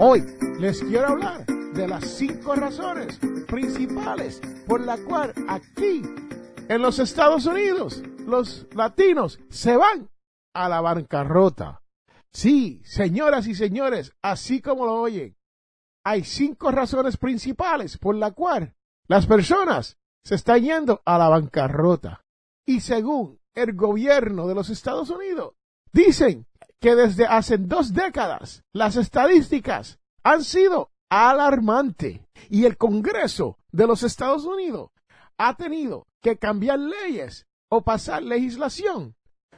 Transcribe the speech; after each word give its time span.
Hoy 0.00 0.24
les 0.60 0.80
quiero 0.80 1.08
hablar 1.08 1.44
de 1.46 1.88
las 1.88 2.04
cinco 2.04 2.54
razones 2.54 3.18
principales 3.48 4.40
por 4.64 4.80
la 4.80 4.96
cual 4.96 5.34
aquí 5.48 6.02
en 6.68 6.82
los 6.82 7.00
Estados 7.00 7.46
Unidos 7.46 8.00
los 8.24 8.68
latinos 8.76 9.40
se 9.50 9.76
van 9.76 10.08
a 10.54 10.68
la 10.68 10.80
bancarrota. 10.80 11.82
Sí, 12.32 12.80
señoras 12.84 13.48
y 13.48 13.56
señores, 13.56 14.12
así 14.22 14.60
como 14.60 14.86
lo 14.86 15.00
oyen, 15.00 15.36
hay 16.04 16.22
cinco 16.22 16.70
razones 16.70 17.16
principales 17.16 17.98
por 17.98 18.14
la 18.14 18.30
cual 18.30 18.76
las 19.08 19.26
personas 19.26 19.98
se 20.22 20.36
están 20.36 20.62
yendo 20.62 21.02
a 21.04 21.18
la 21.18 21.28
bancarrota. 21.28 22.24
Y 22.64 22.82
según 22.82 23.40
el 23.52 23.74
gobierno 23.74 24.46
de 24.46 24.54
los 24.54 24.70
Estados 24.70 25.10
Unidos, 25.10 25.54
dicen 25.92 26.46
que 26.80 26.94
desde 26.94 27.26
hace 27.26 27.58
dos 27.58 27.92
décadas 27.92 28.62
las 28.72 28.96
estadísticas 28.96 29.98
han 30.22 30.44
sido 30.44 30.90
alarmantes 31.10 32.20
y 32.48 32.64
el 32.64 32.76
Congreso 32.76 33.58
de 33.72 33.86
los 33.86 34.02
Estados 34.02 34.44
Unidos 34.44 34.90
ha 35.38 35.56
tenido 35.56 36.06
que 36.20 36.36
cambiar 36.36 36.78
leyes 36.78 37.46
o 37.70 37.82
pasar 37.82 38.22
legislación 38.22 39.14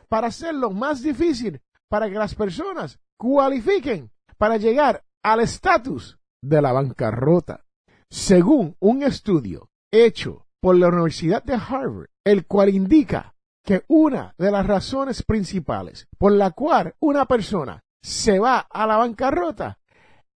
para 0.09 0.29
hacerlo 0.29 0.71
más 0.71 1.03
difícil 1.03 1.61
para 1.89 2.09
que 2.09 2.17
las 2.17 2.35
personas 2.35 2.99
cualifiquen 3.17 4.11
para 4.39 4.57
llegar 4.57 5.05
al 5.23 5.41
estatus 5.41 6.19
de 6.43 6.63
la 6.63 6.73
bancarrota. 6.73 7.65
Según 8.09 8.77
un 8.81 9.03
estudio 9.03 9.69
hecho 9.93 10.47
por 10.61 10.77
la 10.77 10.89
Universidad 10.89 11.43
de 11.43 11.55
Harvard, 11.55 12.09
el 12.25 12.47
cual 12.47 12.71
indica 12.71 13.35
que 13.71 13.85
una 13.87 14.35
de 14.37 14.51
las 14.51 14.67
razones 14.67 15.23
principales 15.23 16.09
por 16.19 16.33
la 16.33 16.51
cual 16.51 16.97
una 16.99 17.27
persona 17.27 17.85
se 18.03 18.41
va 18.41 18.59
a 18.59 18.85
la 18.85 18.97
bancarrota 18.97 19.79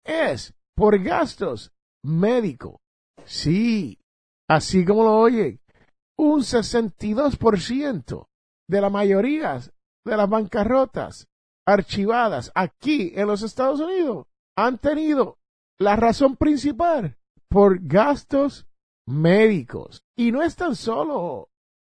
es 0.05 0.53
por 0.77 1.03
gastos 1.03 1.73
médicos. 2.05 2.77
Sí, 3.25 3.99
así 4.51 4.85
como 4.85 5.05
lo 5.05 5.17
oyen, 5.17 5.59
un 6.19 6.41
62% 6.41 8.27
de 8.69 8.81
la 8.83 8.91
mayoría 8.91 9.61
de 10.05 10.17
las 10.19 10.29
bancarrotas 10.29 11.27
archivadas 11.67 12.53
aquí 12.55 13.13
en 13.15 13.29
los 13.29 13.41
Estados 13.41 13.81
Unidos 13.81 14.27
han 14.59 14.77
tenido 14.77 15.39
la 15.81 15.97
razón 15.97 16.37
principal 16.37 17.17
por 17.49 17.79
gastos 17.81 18.67
médicos. 19.07 20.03
Y 20.19 20.33
no 20.33 20.43
es 20.43 20.55
tan 20.55 20.77
solo 20.77 21.49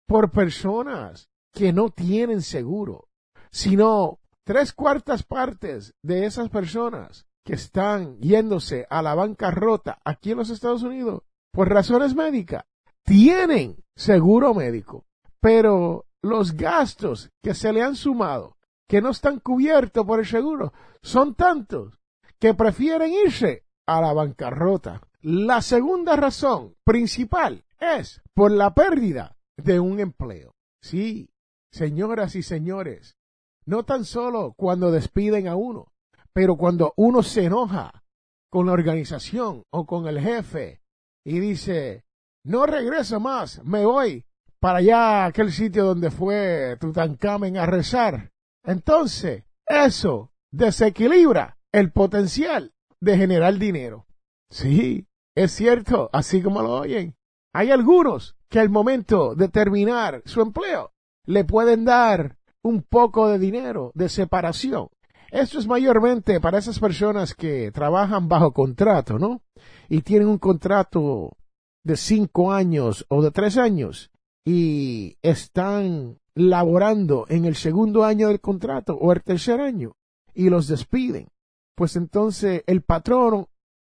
por 0.06 0.32
personas 0.32 1.29
que 1.54 1.74
no 1.74 1.90
tienen 1.90 2.42
seguro, 2.42 3.08
sino 3.52 4.20
tres 4.44 4.74
cuartas 4.74 5.24
partes 5.24 5.94
de 6.02 6.26
esas 6.26 6.50
personas 6.50 7.26
que 7.44 7.54
están 7.54 8.18
yéndose 8.20 8.86
a 8.90 9.02
la 9.02 9.16
bancarrota 9.16 10.00
aquí 10.04 10.32
en 10.32 10.38
los 10.38 10.50
Estados 10.50 10.84
Unidos 10.84 11.24
por 11.52 11.70
razones 11.70 12.16
médicas 12.16 12.66
tienen 13.04 13.84
seguro 13.96 14.54
médico, 14.54 15.06
pero 15.42 16.06
los 16.22 16.54
gastos 16.54 17.32
que 17.42 17.54
se 17.54 17.74
le 17.74 17.82
han 17.82 17.96
sumado 17.96 18.58
que 18.88 19.02
no 19.02 19.10
están 19.10 19.40
cubiertos 19.40 20.06
por 20.06 20.20
el 20.20 20.26
seguro 20.26 20.74
son 21.02 21.36
tantos 21.36 21.94
que 22.40 22.54
prefieren 22.54 23.12
irse 23.14 23.66
a 23.88 24.02
la 24.02 24.14
bancarrota. 24.14 25.02
La 25.22 25.62
segunda 25.62 26.16
razón 26.16 26.76
principal 26.84 27.66
es 27.80 28.22
por 28.34 28.52
la 28.52 28.74
pérdida 28.74 29.38
de 29.58 29.80
un 29.80 30.00
empleo. 30.00 30.56
Sí, 30.82 31.30
señoras 31.72 32.36
y 32.36 32.44
señores, 32.44 33.18
no 33.66 33.84
tan 33.84 34.06
solo 34.06 34.54
cuando 34.58 34.92
despiden 34.92 35.48
a 35.48 35.56
uno, 35.56 35.92
pero 36.34 36.56
cuando 36.56 36.94
uno 36.96 37.24
se 37.24 37.46
enoja 37.46 38.04
con 38.50 38.66
la 38.66 38.74
organización 38.74 39.64
o 39.70 39.86
con 39.86 40.08
el 40.08 40.20
jefe 40.20 40.82
y 41.24 41.40
dice, 41.40 42.04
no 42.44 42.66
regreso 42.66 43.20
más, 43.20 43.64
me 43.64 43.86
voy 43.86 44.26
para 44.60 44.80
allá, 44.80 45.26
aquel 45.26 45.52
sitio 45.52 45.86
donde 45.86 46.12
fue 46.12 46.78
Tutankamen 46.80 47.58
a 47.58 47.66
rezar. 47.66 48.32
Entonces, 48.64 49.44
eso 49.66 50.32
desequilibra 50.52 51.58
el 51.72 51.92
potencial 51.92 52.74
de 53.00 53.18
generar 53.18 53.58
dinero. 53.58 54.08
Sí, 54.50 55.08
es 55.36 55.52
cierto, 55.52 56.10
así 56.12 56.42
como 56.42 56.62
lo 56.62 56.74
oyen. 56.74 57.16
Hay 57.54 57.72
algunos 57.72 58.36
que 58.50 58.60
al 58.60 58.70
momento 58.70 59.36
de 59.36 59.48
terminar 59.48 60.22
su 60.26 60.42
empleo 60.42 60.92
le 61.30 61.46
pueden 61.46 61.86
dar 61.86 62.38
un 62.64 62.82
poco 62.82 63.28
de 63.30 63.38
dinero 63.38 63.92
de 63.94 64.10
separación. 64.10 64.88
Esto 65.30 65.60
es 65.60 65.68
mayormente 65.68 66.42
para 66.42 66.58
esas 66.58 66.80
personas 66.80 67.36
que 67.36 67.72
trabajan 67.72 68.28
bajo 68.28 68.52
contrato, 68.52 69.20
¿no? 69.20 69.44
Y 69.90 70.02
tienen 70.02 70.28
un 70.28 70.40
contrato 70.40 71.38
de 71.84 71.98
cinco 71.98 72.52
años 72.52 73.06
o 73.10 73.22
de 73.22 73.30
tres 73.30 73.58
años 73.58 74.10
y 74.44 75.18
están 75.22 76.18
laborando 76.34 77.28
en 77.30 77.46
el 77.46 77.56
segundo 77.56 78.06
año 78.06 78.30
del 78.30 78.42
contrato 78.42 78.96
o 78.96 79.14
el 79.14 79.22
tercer 79.22 79.62
año 79.62 79.92
y 80.34 80.50
los 80.50 80.68
despiden. 80.68 81.28
Pues 81.76 81.96
entonces 81.96 82.64
el 82.66 82.82
patrón 82.82 83.46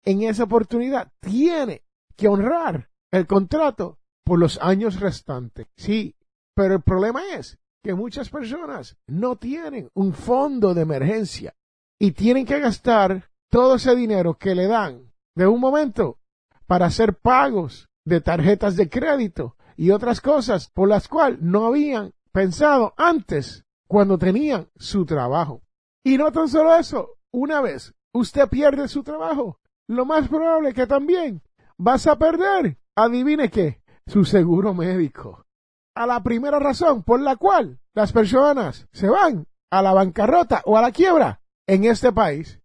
en 0.04 0.22
esa 0.24 0.44
oportunidad 0.44 1.10
tiene 1.20 1.82
que 2.14 2.28
honrar 2.28 2.90
el 3.10 3.26
contrato 3.26 3.98
por 4.22 4.38
los 4.38 4.60
años 4.60 5.00
restantes. 5.00 5.66
Sí, 5.76 6.14
pero 6.54 6.74
el 6.74 6.82
problema 6.82 7.22
es 7.34 7.58
que 7.82 7.94
muchas 7.94 8.30
personas 8.30 8.96
no 9.06 9.36
tienen 9.36 9.88
un 9.94 10.12
fondo 10.12 10.74
de 10.74 10.82
emergencia 10.82 11.54
y 11.98 12.12
tienen 12.12 12.46
que 12.46 12.60
gastar 12.60 13.30
todo 13.50 13.76
ese 13.76 13.94
dinero 13.94 14.34
que 14.34 14.54
le 14.54 14.66
dan 14.66 15.12
de 15.34 15.46
un 15.46 15.60
momento 15.60 16.18
para 16.66 16.86
hacer 16.86 17.14
pagos 17.14 17.88
de 18.04 18.20
tarjetas 18.20 18.76
de 18.76 18.88
crédito 18.88 19.56
y 19.76 19.90
otras 19.90 20.20
cosas 20.20 20.70
por 20.70 20.88
las 20.88 21.08
cuales 21.08 21.40
no 21.40 21.66
habían 21.66 22.12
pensado 22.32 22.94
antes 22.96 23.64
cuando 23.86 24.18
tenían 24.18 24.68
su 24.76 25.04
trabajo. 25.04 25.62
Y 26.04 26.16
no 26.16 26.32
tan 26.32 26.48
solo 26.48 26.74
eso, 26.76 27.18
una 27.30 27.60
vez 27.60 27.94
usted 28.12 28.48
pierde 28.48 28.88
su 28.88 29.02
trabajo, 29.02 29.58
lo 29.88 30.04
más 30.04 30.28
probable 30.28 30.72
que 30.72 30.86
también 30.86 31.42
vas 31.78 32.06
a 32.06 32.16
perder, 32.16 32.78
adivine 32.96 33.50
qué, 33.50 33.82
su 34.06 34.24
seguro 34.24 34.74
médico. 34.74 35.46
A 35.94 36.06
la 36.06 36.22
primera 36.22 36.58
razón 36.58 37.02
por 37.02 37.20
la 37.20 37.36
cual 37.36 37.78
las 37.92 38.12
personas 38.12 38.88
se 38.92 39.08
van 39.08 39.46
a 39.70 39.82
la 39.82 39.92
bancarrota 39.92 40.62
o 40.64 40.78
a 40.78 40.80
la 40.80 40.90
quiebra 40.90 41.42
en 41.66 41.84
este 41.84 42.12
país. 42.12 42.60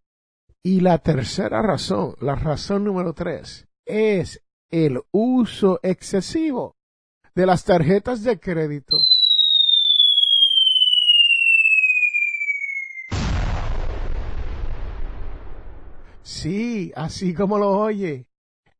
Y 0.62 0.80
la 0.80 0.98
tercera 0.98 1.60
razón, 1.60 2.14
la 2.20 2.34
razón 2.34 2.84
número 2.84 3.12
tres, 3.12 3.68
es 3.84 4.42
el 4.70 5.00
uso 5.12 5.78
excesivo 5.82 6.76
de 7.34 7.46
las 7.46 7.64
tarjetas 7.64 8.22
de 8.22 8.40
crédito. 8.40 8.96
Sí, 16.22 16.92
así 16.96 17.34
como 17.34 17.58
lo 17.58 17.78
oye. 17.78 18.28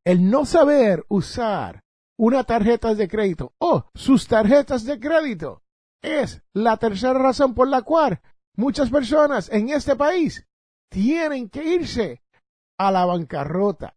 El 0.03 0.29
no 0.29 0.45
saber 0.45 1.05
usar 1.07 1.83
una 2.19 2.43
tarjeta 2.43 2.93
de 2.95 3.07
crédito 3.07 3.53
o 3.59 3.85
sus 3.95 4.27
tarjetas 4.27 4.83
de 4.83 4.99
crédito 4.99 5.63
es 6.01 6.41
la 6.53 6.75
tercera 6.75 7.13
razón 7.13 7.55
por 7.55 7.69
la 7.69 7.81
cual 7.81 8.21
muchas 8.57 8.89
personas 8.89 9.49
en 9.49 9.69
este 9.69 9.95
país 9.95 10.45
tienen 10.89 11.49
que 11.49 11.63
irse 11.63 12.21
a 12.77 12.91
la 12.91 13.05
bancarrota. 13.05 13.95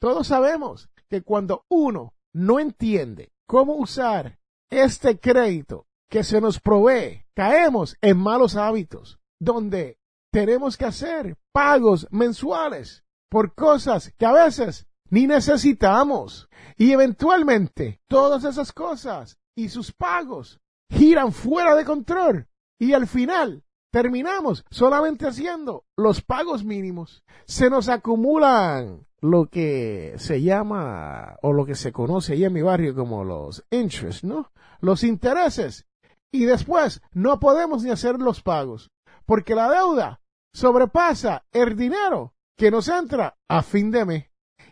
Todos 0.00 0.26
sabemos 0.26 0.90
que 1.08 1.22
cuando 1.22 1.64
uno 1.68 2.12
no 2.34 2.58
entiende 2.58 3.32
cómo 3.46 3.74
usar 3.74 4.40
este 4.68 5.20
crédito 5.20 5.86
que 6.08 6.24
se 6.24 6.40
nos 6.40 6.58
provee, 6.58 7.24
caemos 7.34 7.96
en 8.00 8.18
malos 8.18 8.56
hábitos, 8.56 9.20
donde 9.38 10.00
tenemos 10.32 10.76
que 10.76 10.86
hacer 10.86 11.36
pagos 11.52 12.08
mensuales 12.10 13.04
por 13.28 13.54
cosas 13.54 14.12
que 14.18 14.26
a 14.26 14.32
veces 14.32 14.88
ni 15.10 15.26
necesitamos. 15.26 16.48
Y 16.76 16.92
eventualmente 16.92 18.00
todas 18.08 18.44
esas 18.44 18.72
cosas 18.72 19.38
y 19.54 19.68
sus 19.68 19.92
pagos 19.92 20.60
giran 20.88 21.32
fuera 21.32 21.76
de 21.76 21.84
control 21.84 22.48
y 22.78 22.94
al 22.94 23.06
final 23.06 23.62
terminamos 23.92 24.64
solamente 24.70 25.26
haciendo 25.26 25.84
los 25.96 26.22
pagos 26.22 26.64
mínimos. 26.64 27.22
Se 27.44 27.68
nos 27.68 27.88
acumulan 27.88 29.06
lo 29.20 29.46
que 29.46 30.14
se 30.16 30.40
llama 30.40 31.36
o 31.42 31.52
lo 31.52 31.66
que 31.66 31.74
se 31.74 31.92
conoce 31.92 32.32
ahí 32.32 32.44
en 32.44 32.52
mi 32.52 32.62
barrio 32.62 32.94
como 32.94 33.24
los 33.24 33.64
interests, 33.70 34.24
¿no? 34.24 34.50
Los 34.80 35.04
intereses. 35.04 35.86
Y 36.32 36.44
después 36.44 37.02
no 37.12 37.38
podemos 37.40 37.82
ni 37.82 37.90
hacer 37.90 38.18
los 38.18 38.40
pagos 38.40 38.90
porque 39.26 39.54
la 39.54 39.70
deuda 39.70 40.20
sobrepasa 40.52 41.44
el 41.52 41.76
dinero 41.76 42.34
que 42.56 42.70
nos 42.70 42.88
entra 42.88 43.36
a 43.48 43.62
fin 43.62 43.90
de 43.90 44.04
mes. 44.04 44.29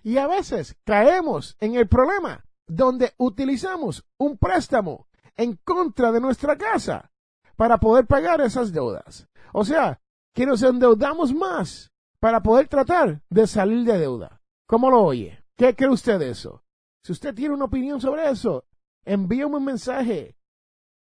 Y 0.08 0.16
a 0.16 0.26
veces 0.26 0.75
caemos 0.84 1.56
en 1.60 1.75
el 1.75 1.87
problema 1.87 2.43
donde 2.66 3.12
utilizamos 3.19 4.06
un 4.16 4.38
préstamo 4.38 5.06
en 5.37 5.56
contra 5.56 6.10
de 6.12 6.19
nuestra 6.19 6.56
casa 6.56 7.12
para 7.56 7.76
poder 7.76 8.06
pagar 8.06 8.40
esas 8.40 8.72
deudas. 8.72 9.28
O 9.52 9.66
sea, 9.66 10.00
que 10.34 10.46
nos 10.46 10.62
endeudamos 10.62 11.34
más 11.34 11.93
para 12.20 12.43
poder 12.43 12.69
tratar 12.69 13.20
de 13.28 13.46
salir 13.46 13.84
de 13.84 13.99
deuda. 13.99 14.40
¿Cómo 14.66 14.90
lo 14.90 15.02
oye? 15.02 15.44
¿Qué 15.58 15.76
cree 15.76 15.90
usted 15.90 16.19
de 16.19 16.31
eso? 16.31 16.64
Si 17.02 17.12
usted 17.12 17.34
tiene 17.34 17.52
una 17.52 17.66
opinión 17.66 18.00
sobre 18.00 18.31
eso, 18.31 18.64
envíame 19.05 19.56
un 19.56 19.66
mensaje 19.66 20.38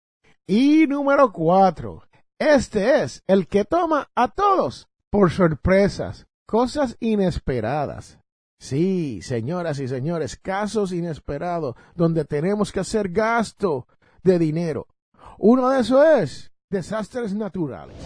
Y 0.48 0.88
número 0.88 1.31
cuatro, 1.31 2.04
este 2.39 3.04
es 3.04 3.24
el 3.27 3.48
que 3.48 3.65
toma 3.65 4.10
a 4.15 4.30
todos 4.30 4.88
por 5.10 5.31
sorpresas, 5.31 6.27
cosas 6.45 6.98
inesperadas. 7.00 8.19
Sí, 8.59 9.21
señoras 9.21 9.80
y 9.80 9.88
señores, 9.88 10.38
casos 10.38 10.92
inesperados 10.92 11.75
donde 11.95 12.25
tenemos 12.25 12.71
que 12.71 12.80
hacer 12.80 13.09
gasto 13.09 13.88
de 14.24 14.39
dinero. 14.39 14.88
Uno 15.38 15.69
de 15.69 15.81
esos 15.81 16.06
es 16.06 16.51
desastres 16.69 17.33
naturales. 17.33 17.98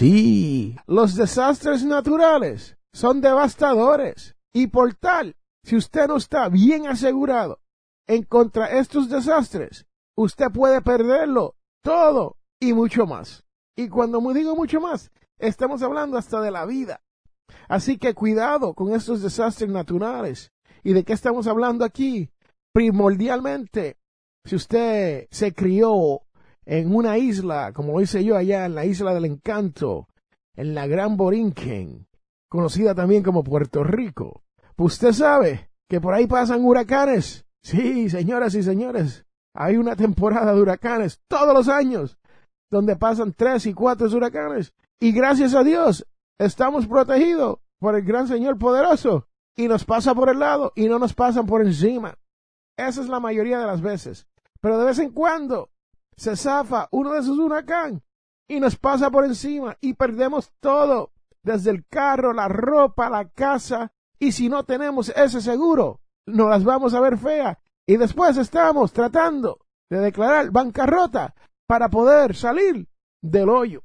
Sí, 0.00 0.76
los 0.86 1.14
desastres 1.14 1.84
naturales 1.84 2.78
son 2.90 3.20
devastadores 3.20 4.34
y 4.50 4.68
por 4.68 4.94
tal 4.94 5.36
si 5.62 5.76
usted 5.76 6.08
no 6.08 6.16
está 6.16 6.48
bien 6.48 6.86
asegurado 6.86 7.60
en 8.06 8.22
contra 8.22 8.78
estos 8.78 9.10
desastres, 9.10 9.84
usted 10.16 10.46
puede 10.54 10.80
perderlo 10.80 11.54
todo 11.82 12.38
y 12.58 12.72
mucho 12.72 13.04
más. 13.04 13.44
Y 13.76 13.90
cuando 13.90 14.20
digo 14.32 14.56
mucho 14.56 14.80
más, 14.80 15.10
estamos 15.38 15.82
hablando 15.82 16.16
hasta 16.16 16.40
de 16.40 16.50
la 16.50 16.64
vida. 16.64 17.02
Así 17.68 17.98
que 17.98 18.14
cuidado 18.14 18.72
con 18.72 18.94
estos 18.94 19.20
desastres 19.20 19.68
naturales. 19.68 20.50
¿Y 20.82 20.94
de 20.94 21.04
qué 21.04 21.12
estamos 21.12 21.46
hablando 21.46 21.84
aquí? 21.84 22.30
Primordialmente, 22.72 23.98
si 24.46 24.56
usted 24.56 25.28
se 25.30 25.52
crió 25.52 26.22
en 26.70 26.94
una 26.94 27.18
isla, 27.18 27.72
como 27.72 27.92
lo 27.92 28.00
hice 28.00 28.24
yo 28.24 28.36
allá 28.36 28.64
en 28.64 28.74
la 28.74 28.84
isla 28.84 29.12
del 29.12 29.24
encanto, 29.24 30.06
en 30.54 30.74
la 30.74 30.86
Gran 30.86 31.16
Borinquen, 31.16 32.06
conocida 32.48 32.94
también 32.94 33.22
como 33.22 33.42
Puerto 33.42 33.82
Rico, 33.82 34.42
Usted 34.80 35.12
sabe 35.12 35.68
que 35.90 36.00
por 36.00 36.14
ahí 36.14 36.26
pasan 36.26 36.64
huracanes. 36.64 37.44
Sí, 37.62 38.08
señoras 38.08 38.54
y 38.54 38.62
señores, 38.62 39.26
hay 39.54 39.76
una 39.76 39.94
temporada 39.94 40.54
de 40.54 40.62
huracanes 40.62 41.20
todos 41.28 41.52
los 41.52 41.68
años 41.68 42.16
donde 42.70 42.96
pasan 42.96 43.34
tres 43.34 43.66
y 43.66 43.74
cuatro 43.74 44.08
huracanes. 44.08 44.72
Y 44.98 45.12
gracias 45.12 45.54
a 45.54 45.64
Dios 45.64 46.06
estamos 46.38 46.86
protegidos 46.86 47.58
por 47.78 47.94
el 47.94 48.06
gran 48.06 48.26
Señor 48.26 48.58
poderoso 48.58 49.26
y 49.54 49.68
nos 49.68 49.84
pasa 49.84 50.14
por 50.14 50.30
el 50.30 50.38
lado 50.38 50.72
y 50.74 50.88
no 50.88 50.98
nos 50.98 51.12
pasan 51.12 51.44
por 51.44 51.60
encima. 51.60 52.16
Esa 52.78 53.02
es 53.02 53.08
la 53.08 53.20
mayoría 53.20 53.58
de 53.58 53.66
las 53.66 53.82
veces. 53.82 54.26
Pero 54.62 54.78
de 54.78 54.86
vez 54.86 54.98
en 54.98 55.10
cuando 55.10 55.68
se 56.20 56.36
zafa 56.36 56.86
uno 56.90 57.14
de 57.14 57.20
esos 57.20 57.38
huracanes 57.38 58.02
y 58.46 58.60
nos 58.60 58.76
pasa 58.76 59.10
por 59.10 59.24
encima 59.24 59.78
y 59.80 59.94
perdemos 59.94 60.52
todo, 60.60 61.12
desde 61.42 61.70
el 61.70 61.86
carro, 61.86 62.34
la 62.34 62.46
ropa, 62.46 63.08
la 63.08 63.30
casa, 63.30 63.90
y 64.18 64.32
si 64.32 64.50
no 64.50 64.64
tenemos 64.64 65.08
ese 65.16 65.40
seguro, 65.40 66.02
nos 66.26 66.50
las 66.50 66.62
vamos 66.62 66.92
a 66.92 67.00
ver 67.00 67.16
fea. 67.16 67.58
Y 67.86 67.96
después 67.96 68.36
estamos 68.36 68.92
tratando 68.92 69.60
de 69.88 70.00
declarar 70.00 70.50
bancarrota 70.50 71.34
para 71.66 71.88
poder 71.88 72.36
salir 72.36 72.86
del 73.22 73.48
hoyo. 73.48 73.82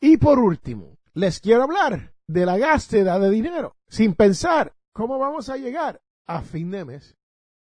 Y 0.00 0.16
por 0.18 0.38
último, 0.38 0.98
les 1.12 1.40
quiero 1.40 1.64
hablar 1.64 2.14
de 2.28 2.46
la 2.46 2.56
gásteda 2.56 3.18
de 3.18 3.30
dinero, 3.30 3.74
sin 3.88 4.14
pensar 4.14 4.76
cómo 4.92 5.18
vamos 5.18 5.48
a 5.48 5.56
llegar 5.56 6.00
a 6.28 6.40
fin 6.42 6.70
de 6.70 6.84
mes. 6.84 7.16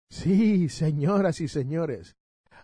Sí, 0.10 0.68
señoras 0.68 1.40
y 1.40 1.48
señores, 1.48 2.18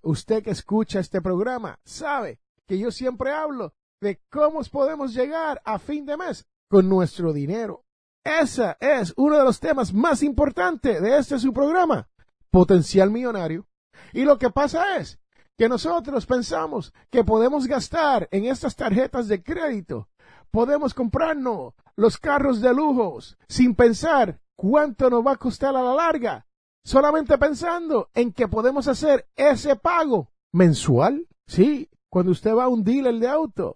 usted 0.04 0.44
que 0.44 0.52
escucha 0.52 1.00
este 1.00 1.22
programa 1.22 1.80
sabe 1.84 2.40
que 2.68 2.78
yo 2.78 2.92
siempre 2.92 3.32
hablo 3.32 3.74
de 4.02 4.22
cómo 4.30 4.62
podemos 4.64 5.14
llegar 5.14 5.62
a 5.66 5.80
fin 5.80 6.06
de 6.06 6.18
mes 6.18 6.48
con 6.70 6.88
nuestro 6.88 7.34
dinero. 7.34 7.84
Ese 8.24 8.76
es 8.80 9.14
uno 9.18 9.38
de 9.38 9.44
los 9.44 9.60
temas 9.60 9.94
más 9.94 10.24
importantes 10.24 11.02
de 11.02 11.18
este 11.18 11.40
su 11.40 11.54
programa, 11.54 12.08
potencial 12.52 13.12
millonario. 13.12 13.68
Y 14.14 14.24
lo 14.24 14.38
que 14.38 14.50
pasa 14.50 14.98
es 14.98 15.20
que 15.58 15.68
nosotros 15.68 16.26
pensamos 16.26 16.94
que 17.10 17.24
podemos 17.24 17.68
gastar 17.68 18.28
en 18.32 18.46
estas 18.46 18.76
tarjetas 18.76 19.28
de 19.28 19.44
crédito, 19.44 20.08
podemos 20.52 20.94
comprarnos 20.94 21.74
los 21.96 22.18
carros 22.18 22.62
de 22.62 22.74
lujos 22.74 23.38
sin 23.48 23.76
pensar 23.76 24.40
cuánto 24.56 25.10
nos 25.10 25.26
va 25.26 25.34
a 25.34 25.38
costar 25.38 25.76
a 25.76 25.82
la 25.82 25.94
larga, 25.94 26.46
solamente 26.84 27.38
pensando 27.38 28.10
en 28.14 28.34
que 28.34 28.48
podemos 28.48 28.88
hacer 28.88 29.28
ese 29.36 29.76
pago 29.76 30.32
mensual. 30.52 31.28
Sí, 31.48 31.90
cuando 32.10 32.32
usted 32.32 32.54
va 32.54 32.66
a 32.66 32.70
un 32.70 32.84
dealer 32.84 33.16
de 33.16 33.28
auto, 33.28 33.76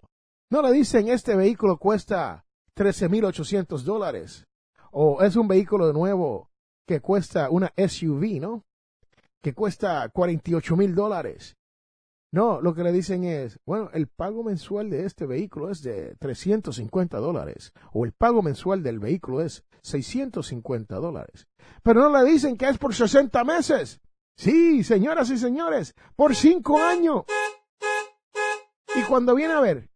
no 0.50 0.62
le 0.62 0.72
dicen 0.72 1.08
este 1.08 1.36
vehículo 1.36 1.78
cuesta 1.78 2.44
13.800 2.76 3.82
dólares. 3.82 4.46
O 4.90 5.22
es 5.22 5.36
un 5.36 5.48
vehículo 5.48 5.86
de 5.86 5.92
nuevo 5.92 6.50
que 6.86 7.00
cuesta 7.00 7.50
una 7.50 7.72
SUV, 7.76 8.40
¿no? 8.40 8.64
Que 9.42 9.54
cuesta 9.54 10.08
48 10.08 10.76
mil 10.76 10.94
dólares. 10.94 11.56
No, 12.30 12.60
lo 12.60 12.74
que 12.74 12.82
le 12.82 12.90
dicen 12.90 13.22
es, 13.22 13.60
bueno, 13.64 13.90
el 13.92 14.08
pago 14.08 14.42
mensual 14.42 14.90
de 14.90 15.06
este 15.06 15.24
vehículo 15.24 15.70
es 15.70 15.82
de 15.82 16.16
350 16.16 17.18
dólares. 17.18 17.72
O 17.92 18.04
el 18.04 18.12
pago 18.12 18.42
mensual 18.42 18.82
del 18.82 18.98
vehículo 18.98 19.40
es 19.40 19.64
650 19.84 20.96
dólares. 20.96 21.46
Pero 21.82 22.00
no 22.00 22.18
le 22.18 22.30
dicen 22.30 22.56
que 22.56 22.68
es 22.68 22.78
por 22.78 22.94
60 22.94 23.44
meses. 23.44 24.00
Sí, 24.36 24.82
señoras 24.82 25.30
y 25.30 25.38
señores, 25.38 25.94
por 26.16 26.34
5 26.34 26.78
años. 26.78 27.24
Y 28.96 29.02
cuando 29.02 29.34
viene 29.34 29.54
a 29.54 29.60
ver, 29.60 29.90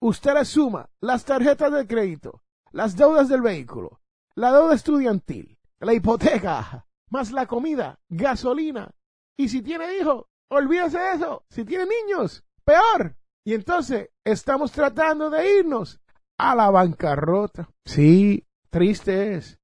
usted 0.00 0.34
le 0.34 0.44
suma 0.44 0.90
las 1.00 1.24
tarjetas 1.24 1.72
de 1.72 1.86
crédito, 1.86 2.42
las 2.72 2.96
deudas 2.96 3.28
del 3.28 3.42
vehículo, 3.42 4.00
la 4.34 4.52
deuda 4.52 4.74
estudiantil, 4.74 5.58
la 5.80 5.94
hipoteca, 5.94 6.86
más 7.10 7.30
la 7.32 7.46
comida, 7.46 7.98
gasolina. 8.08 8.90
Y 9.36 9.48
si 9.48 9.62
tiene 9.62 9.98
hijos, 9.98 10.26
olvídese 10.50 10.98
de 10.98 11.12
eso. 11.12 11.44
Si 11.48 11.64
tiene 11.64 11.86
niños, 11.86 12.44
peor. 12.64 13.16
Y 13.44 13.54
entonces 13.54 14.10
estamos 14.24 14.72
tratando 14.72 15.30
de 15.30 15.58
irnos 15.60 16.00
a 16.38 16.54
la 16.54 16.70
bancarrota. 16.70 17.70
Sí, 17.84 18.46
triste 18.68 19.34
es. 19.34 19.58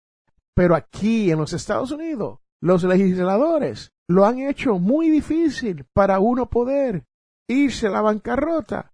Pero 0.54 0.75
aquí 0.75 1.30
en 1.30 1.38
los 1.38 1.52
Estados 1.52 1.90
Unidos, 1.90 2.38
los 2.61 2.84
legisladores 2.84 3.92
lo 4.08 4.26
han 4.26 4.38
hecho 4.38 4.78
muy 4.78 5.11
difícil 5.11 5.87
para 5.92 6.20
uno 6.20 6.49
poder 6.49 7.04
irse 7.49 7.87
a 7.87 7.90
la 7.90 8.00
bancarrota 8.00 8.92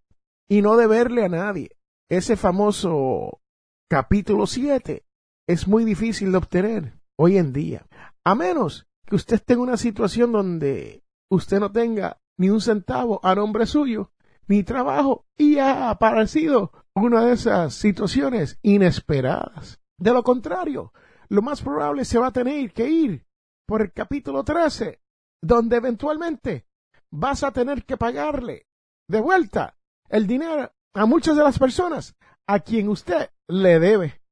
y 0.49 0.63
no 0.63 0.77
deberle 0.77 1.25
a 1.25 1.29
nadie. 1.29 1.77
Ese 2.09 2.37
famoso 2.37 3.41
capítulo 3.89 4.47
7 4.47 5.05
es 5.49 5.69
muy 5.69 5.85
difícil 5.85 6.33
de 6.33 6.39
obtener 6.39 7.01
hoy 7.17 7.39
en 7.39 7.53
día. 7.53 7.87
A 8.25 8.35
menos 8.35 8.87
que 9.07 9.17
usted 9.17 9.37
esté 9.37 9.55
en 9.55 9.61
una 9.61 9.77
situación 9.77 10.33
donde 10.33 11.05
usted 11.31 11.61
no 11.61 11.71
tenga 11.71 12.19
ni 12.39 12.51
un 12.51 12.61
centavo 12.61 13.21
a 13.23 13.35
nombre 13.35 13.67
suyo, 13.67 14.13
mi 14.47 14.63
trabajo 14.65 15.27
y 15.37 15.59
ha 15.59 15.91
aparecido 15.91 16.73
una 16.95 17.25
de 17.25 17.35
esas 17.35 17.75
situaciones 17.75 18.59
inesperadas. 18.63 19.80
De 20.01 20.13
lo 20.15 20.23
contrario, 20.23 20.95
lo 21.29 21.43
más 21.43 21.61
probable 21.61 22.07
se 22.07 22.19
va 22.19 22.29
a 22.29 22.33
tener 22.33 22.73
que 22.73 22.89
ir 22.89 23.27
por 23.67 23.83
el 23.83 23.93
capítulo 23.93 24.43
13, 24.43 24.99
donde 25.43 25.77
eventualmente 25.77 26.67
vas 27.11 27.45
a 27.45 27.53
tener 27.53 27.85
que 27.85 27.99
pagarle 27.99 28.67
de 29.09 29.21
vuelta 29.21 29.77
el 30.09 30.27
dinero 30.27 30.73
a 30.95 31.05
muchas 31.05 31.37
de 31.37 31.43
las 31.43 31.59
personas 31.59 32.17
a 32.47 32.61
quien 32.61 32.89
usted 32.89 33.29
le 33.47 33.79
debe. 33.79 34.23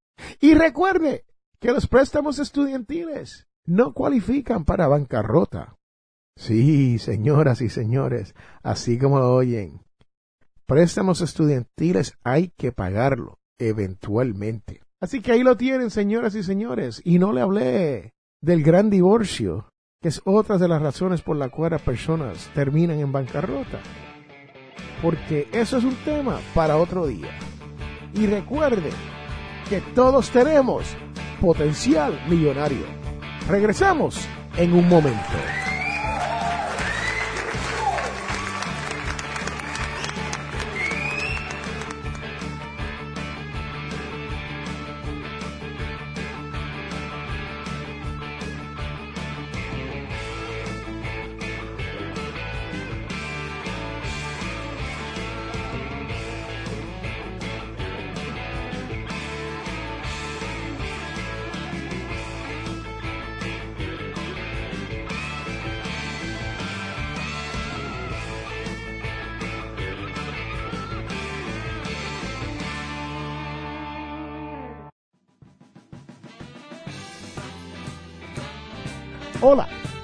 Y 0.40 0.54
recuerde 0.54 1.26
que 1.60 1.70
los 1.70 1.87
préstamos 1.87 2.38
estudiantiles 2.38 3.46
no 3.66 3.92
cualifican 3.92 4.64
para 4.64 4.88
bancarrota. 4.88 5.76
Sí, 6.34 6.98
señoras 6.98 7.60
y 7.60 7.68
señores, 7.68 8.34
así 8.62 8.98
como 8.98 9.18
lo 9.18 9.34
oyen, 9.34 9.82
préstamos 10.64 11.20
estudiantiles 11.20 12.16
hay 12.25 12.48
que 12.56 12.72
pagarlo 12.72 13.38
eventualmente. 13.58 14.88
Así 15.00 15.20
que 15.20 15.32
ahí 15.32 15.42
lo 15.42 15.56
tienen, 15.56 15.90
señoras 15.90 16.34
y 16.34 16.42
señores, 16.42 17.00
y 17.04 17.18
no 17.18 17.32
le 17.32 17.40
hablé 17.40 18.12
del 18.40 18.62
gran 18.62 18.90
divorcio, 18.90 19.70
que 20.00 20.08
es 20.08 20.20
otra 20.24 20.58
de 20.58 20.68
las 20.68 20.82
razones 20.82 21.22
por 21.22 21.36
las 21.36 21.50
cuales 21.50 21.80
personas 21.82 22.50
terminan 22.54 22.98
en 22.98 23.12
bancarrota. 23.12 23.80
Porque 25.00 25.48
eso 25.52 25.78
es 25.78 25.84
un 25.84 25.94
tema 26.04 26.40
para 26.54 26.76
otro 26.76 27.06
día. 27.06 27.30
Y 28.14 28.26
recuerde 28.26 28.90
que 29.68 29.80
todos 29.94 30.30
tenemos 30.30 30.84
potencial 31.40 32.18
millonario. 32.28 32.84
Regresamos 33.48 34.26
en 34.56 34.72
un 34.72 34.88
momento. 34.88 35.20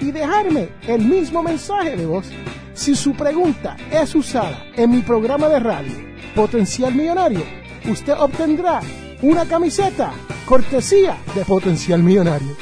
y 0.00 0.10
dejarme 0.10 0.68
el 0.86 1.04
mismo 1.04 1.42
mensaje 1.42 1.96
de 1.96 2.06
voz. 2.06 2.30
Si 2.74 2.94
su 2.94 3.12
pregunta 3.12 3.76
es 3.90 4.14
usada 4.14 4.64
en 4.76 4.90
mi 4.90 5.00
programa 5.00 5.48
de 5.48 5.60
radio 5.60 5.92
Potencial 6.34 6.94
Millonario, 6.94 7.42
usted 7.88 8.14
obtendrá 8.18 8.80
una 9.22 9.46
camiseta 9.46 10.12
cortesía 10.44 11.16
de 11.34 11.44
Potencial 11.44 12.02
Millonario. 12.02 12.54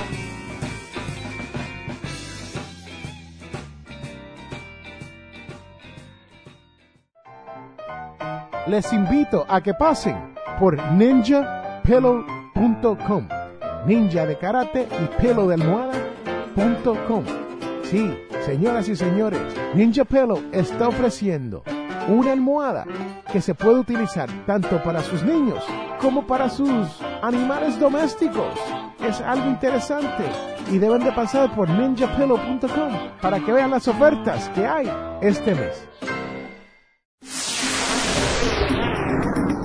Les 8.67 8.93
invito 8.93 9.45
a 9.49 9.61
que 9.61 9.75
pasen 9.75 10.35
por 10.61 10.81
ninjapillow.com. 10.93 13.29
Ninja 13.87 14.27
de 14.27 14.39
karate 14.39 14.87
y 15.03 15.07
pelo 15.21 15.49
de 15.49 15.55
almohada 15.55 16.12
Sí, 17.85 18.15
señoras 18.45 18.89
y 18.89 18.97
señores, 18.97 19.41
Ninja 19.75 20.05
Pillow 20.05 20.43
está 20.53 20.89
ofreciendo 20.89 21.63
una 22.09 22.33
almohada 22.33 22.85
que 23.33 23.41
se 23.41 23.55
puede 23.55 23.81
utilizar 23.81 24.29
tanto 24.47 24.83
para 24.83 25.03
sus 25.03 25.23
niños 25.23 25.65
como 26.01 26.27
para 26.27 26.49
sus 26.49 27.01
animales 27.23 27.79
domésticos. 27.79 28.55
Es 29.07 29.21
algo 29.21 29.49
interesante 29.49 30.25
y 30.71 30.79
deben 30.79 31.05
de 31.05 31.13
pasar 31.13 31.55
por 31.55 31.69
ninjapillow.com 31.69 32.93
para 33.21 33.41
que 33.41 33.53
vean 33.53 33.71
las 33.71 33.89
ofertas 33.89 34.49
que 34.51 34.67
hay 34.67 34.91
este 35.21 35.55
mes. 35.55 35.89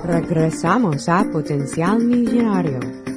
Regresamos 0.04 1.08
a 1.08 1.24
Potencial 1.30 1.98
Millonario. 1.98 3.07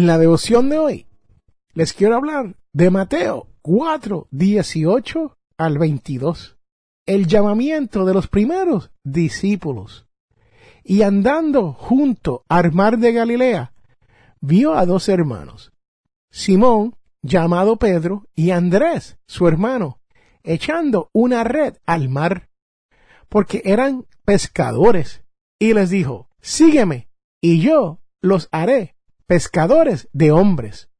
En 0.00 0.06
la 0.06 0.16
devoción 0.16 0.70
de 0.70 0.78
hoy 0.78 1.06
les 1.74 1.92
quiero 1.92 2.16
hablar 2.16 2.56
de 2.72 2.88
Mateo 2.88 3.48
4, 3.60 4.28
18 4.30 5.36
al 5.58 5.76
22, 5.76 6.56
el 7.04 7.26
llamamiento 7.26 8.06
de 8.06 8.14
los 8.14 8.26
primeros 8.26 8.90
discípulos. 9.04 10.06
Y 10.84 11.02
andando 11.02 11.74
junto 11.74 12.46
al 12.48 12.72
mar 12.72 12.96
de 12.96 13.12
Galilea, 13.12 13.74
vio 14.40 14.72
a 14.72 14.86
dos 14.86 15.06
hermanos, 15.10 15.70
Simón, 16.30 16.96
llamado 17.20 17.76
Pedro, 17.76 18.26
y 18.34 18.52
Andrés, 18.52 19.18
su 19.26 19.48
hermano, 19.48 20.00
echando 20.42 21.10
una 21.12 21.44
red 21.44 21.74
al 21.84 22.08
mar, 22.08 22.48
porque 23.28 23.60
eran 23.66 24.06
pescadores, 24.24 25.22
y 25.58 25.74
les 25.74 25.90
dijo, 25.90 26.30
sígueme, 26.40 27.10
y 27.42 27.60
yo 27.60 28.00
los 28.22 28.48
haré 28.50 28.96
pescadores 29.30 30.08
de 30.12 30.32
hombres. 30.32 30.90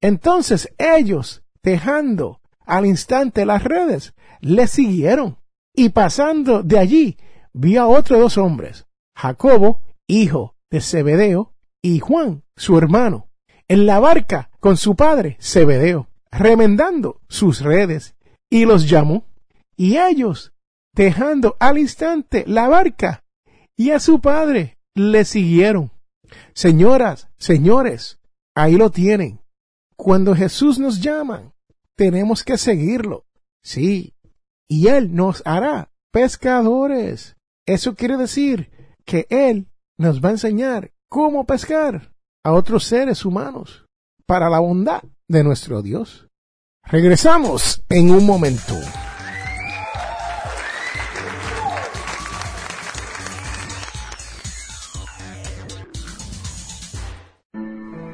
Entonces 0.00 0.72
ellos, 0.78 1.42
dejando 1.60 2.40
al 2.64 2.86
instante 2.86 3.44
las 3.44 3.64
redes, 3.64 4.14
le 4.38 4.68
siguieron. 4.68 5.38
Y 5.74 5.88
pasando 5.88 6.62
de 6.62 6.78
allí, 6.78 7.18
vio 7.52 7.82
a 7.82 7.88
otros 7.88 8.20
dos 8.20 8.38
hombres, 8.38 8.86
Jacobo, 9.16 9.80
hijo 10.06 10.54
de 10.70 10.80
Zebedeo, 10.80 11.52
y 11.82 11.98
Juan, 11.98 12.44
su 12.54 12.78
hermano, 12.78 13.28
en 13.66 13.86
la 13.86 13.98
barca 13.98 14.50
con 14.60 14.76
su 14.76 14.94
padre 14.94 15.36
Zebedeo, 15.40 16.06
remendando 16.30 17.20
sus 17.28 17.60
redes, 17.60 18.14
y 18.48 18.66
los 18.66 18.88
llamó. 18.88 19.24
Y 19.76 19.96
ellos, 19.96 20.52
dejando 20.94 21.56
al 21.58 21.76
instante 21.76 22.44
la 22.46 22.68
barca 22.68 23.24
y 23.76 23.90
a 23.90 23.98
su 23.98 24.20
padre, 24.20 24.78
le 24.94 25.24
siguieron. 25.24 25.90
Señoras, 26.54 27.28
señores, 27.38 28.18
ahí 28.54 28.76
lo 28.76 28.90
tienen. 28.90 29.40
Cuando 29.96 30.34
Jesús 30.34 30.78
nos 30.78 31.00
llama, 31.00 31.52
tenemos 31.96 32.44
que 32.44 32.56
seguirlo. 32.56 33.26
Sí, 33.62 34.14
y 34.68 34.88
Él 34.88 35.14
nos 35.14 35.42
hará 35.44 35.90
pescadores. 36.12 37.36
Eso 37.66 37.94
quiere 37.94 38.16
decir 38.16 38.70
que 39.04 39.26
Él 39.28 39.68
nos 39.98 40.24
va 40.24 40.30
a 40.30 40.32
enseñar 40.32 40.92
cómo 41.08 41.44
pescar 41.44 42.14
a 42.44 42.52
otros 42.52 42.84
seres 42.84 43.24
humanos 43.24 43.84
para 44.26 44.48
la 44.48 44.60
bondad 44.60 45.02
de 45.28 45.44
nuestro 45.44 45.82
Dios. 45.82 46.28
Regresamos 46.84 47.84
en 47.88 48.10
un 48.10 48.24
momento. 48.24 48.74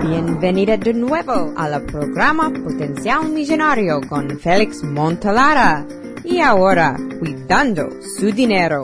Bienvenida 0.00 0.78
de 0.78 0.94
nuevo 0.94 1.52
al 1.56 1.84
programa 1.84 2.50
Potencial 2.50 3.28
Millonario 3.28 4.00
con 4.08 4.40
Félix 4.40 4.82
Montalara. 4.82 5.86
Y 6.24 6.40
ahora, 6.40 6.96
cuidando 7.18 7.90
su 8.16 8.32
dinero. 8.32 8.82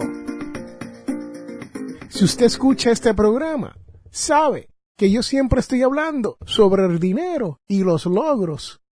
Si 2.10 2.24
usted 2.24 2.44
escucha 2.44 2.90
este 2.90 3.14
programa, 3.14 3.74
sabe 4.10 4.68
que 4.94 5.10
yo 5.10 5.22
siempre 5.22 5.60
estoy 5.60 5.82
hablando 5.82 6.36
sobre 6.44 6.84
el 6.84 7.00
dinero 7.00 7.60
y 7.66 7.82
los 7.82 8.04
logros 8.04 8.82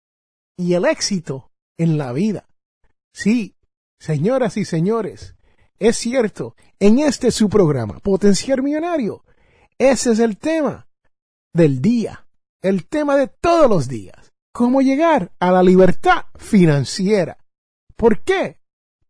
y 0.56 0.72
el 0.72 0.86
éxito 0.86 1.50
en 1.76 1.98
la 1.98 2.12
vida. 2.14 2.48
Sí, 3.12 3.54
señoras 3.98 4.56
y 4.56 4.64
señores, 4.64 5.36
es 5.78 5.98
cierto, 5.98 6.56
en 6.80 7.00
este 7.00 7.30
su 7.30 7.50
programa, 7.50 7.98
Potenciar 7.98 8.62
Millonario, 8.62 9.24
ese 9.76 10.12
es 10.12 10.20
el 10.20 10.38
tema 10.38 10.86
del 11.54 11.80
día, 11.80 12.26
el 12.62 12.86
tema 12.86 13.16
de 13.16 13.28
todos 13.28 13.70
los 13.70 13.88
días, 13.88 14.32
cómo 14.52 14.82
llegar 14.82 15.32
a 15.38 15.50
la 15.52 15.62
libertad 15.62 16.24
financiera. 16.36 17.38
¿Por 17.96 18.22
qué? 18.22 18.58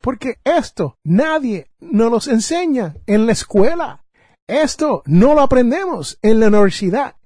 Porque 0.01 0.39
esto 0.45 0.99
nadie 1.05 1.71
nos 1.81 2.11
los 2.11 2.29
enseña 2.29 2.97
en 3.07 3.27
la 3.27 3.33
escuela. 3.33 4.05
Esto 4.47 5.03
no 5.07 5.35
lo 5.35 5.41
aprendemos 5.41 6.19
en 6.21 6.39
la 6.39 6.49
universidad 6.49 7.17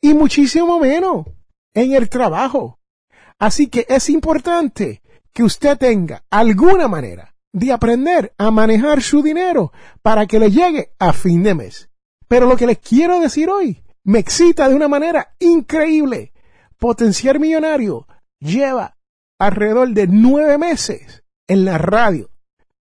y 0.00 0.14
muchísimo 0.14 0.78
menos 0.78 1.26
en 1.74 1.92
el 1.92 2.08
trabajo. 2.08 2.78
Así 3.40 3.66
que 3.66 3.86
es 3.88 4.08
importante 4.08 5.02
que 5.32 5.42
usted 5.42 5.76
tenga 5.76 6.22
alguna 6.30 6.86
manera 6.86 7.34
de 7.52 7.72
aprender 7.72 8.32
a 8.38 8.52
manejar 8.52 9.02
su 9.02 9.22
dinero 9.22 9.72
para 10.02 10.26
que 10.26 10.38
le 10.38 10.52
llegue 10.52 10.92
a 11.00 11.12
fin 11.12 11.42
de 11.42 11.56
mes. 11.56 11.90
Pero 12.28 12.46
lo 12.46 12.56
que 12.56 12.66
les 12.66 12.78
quiero 12.78 13.18
decir 13.18 13.50
hoy 13.50 13.82
me 14.04 14.18
excita 14.18 14.68
de 14.68 14.74
una 14.74 14.88
manera 14.88 15.34
increíble. 15.38 16.32
Potenciar 16.78 17.38
Millonario 17.38 18.06
lleva 18.38 18.96
alrededor 19.38 19.90
de 19.90 20.06
nueve 20.06 20.58
meses 20.58 21.24
en 21.46 21.64
la 21.64 21.78
radio. 21.78 22.30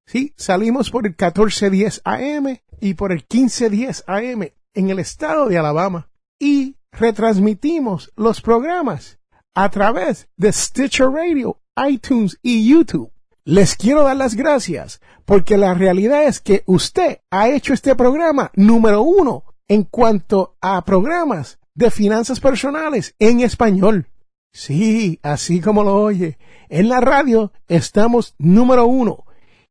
Sí, 0.05 0.33
salimos 0.37 0.89
por 0.89 1.05
el 1.05 1.11
1410 1.11 2.01
AM 2.03 2.59
y 2.81 2.93
por 2.95 3.11
el 3.11 3.19
1510 3.19 4.03
AM 4.07 4.49
en 4.73 4.89
el 4.89 4.99
estado 4.99 5.47
de 5.47 5.57
Alabama 5.57 6.09
y 6.39 6.77
retransmitimos 6.91 8.11
los 8.15 8.41
programas 8.41 9.19
a 9.53 9.69
través 9.69 10.29
de 10.37 10.51
Stitcher 10.51 11.09
Radio, 11.09 11.59
iTunes 11.87 12.39
y 12.41 12.69
YouTube. 12.69 13.11
Les 13.43 13.75
quiero 13.75 14.03
dar 14.03 14.15
las 14.15 14.35
gracias 14.35 15.01
porque 15.25 15.57
la 15.57 15.73
realidad 15.73 16.23
es 16.23 16.39
que 16.39 16.63
usted 16.65 17.19
ha 17.29 17.49
hecho 17.49 17.73
este 17.73 17.95
programa 17.95 18.51
número 18.55 19.01
uno 19.01 19.43
en 19.69 19.83
cuanto 19.83 20.57
a 20.59 20.83
programas 20.83 21.59
de 21.73 21.89
finanzas 21.91 22.41
personales 22.41 23.15
en 23.19 23.39
español. 23.39 24.09
Sí, 24.51 25.19
así 25.23 25.61
como 25.61 25.83
lo 25.83 25.95
oye. 25.95 26.37
En 26.67 26.89
la 26.89 26.99
radio 26.99 27.53
estamos 27.67 28.35
número 28.37 28.85
uno. 28.85 29.23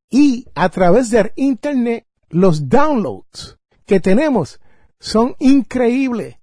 Y 0.09 0.47
a 0.55 0.71
través 0.71 1.11
del 1.11 1.33
Internet, 1.37 2.07
los 2.31 2.69
downloads 2.69 3.59
que 3.85 4.01
tenemos 4.01 4.61
son 5.01 5.35
increíbles. 5.39 6.37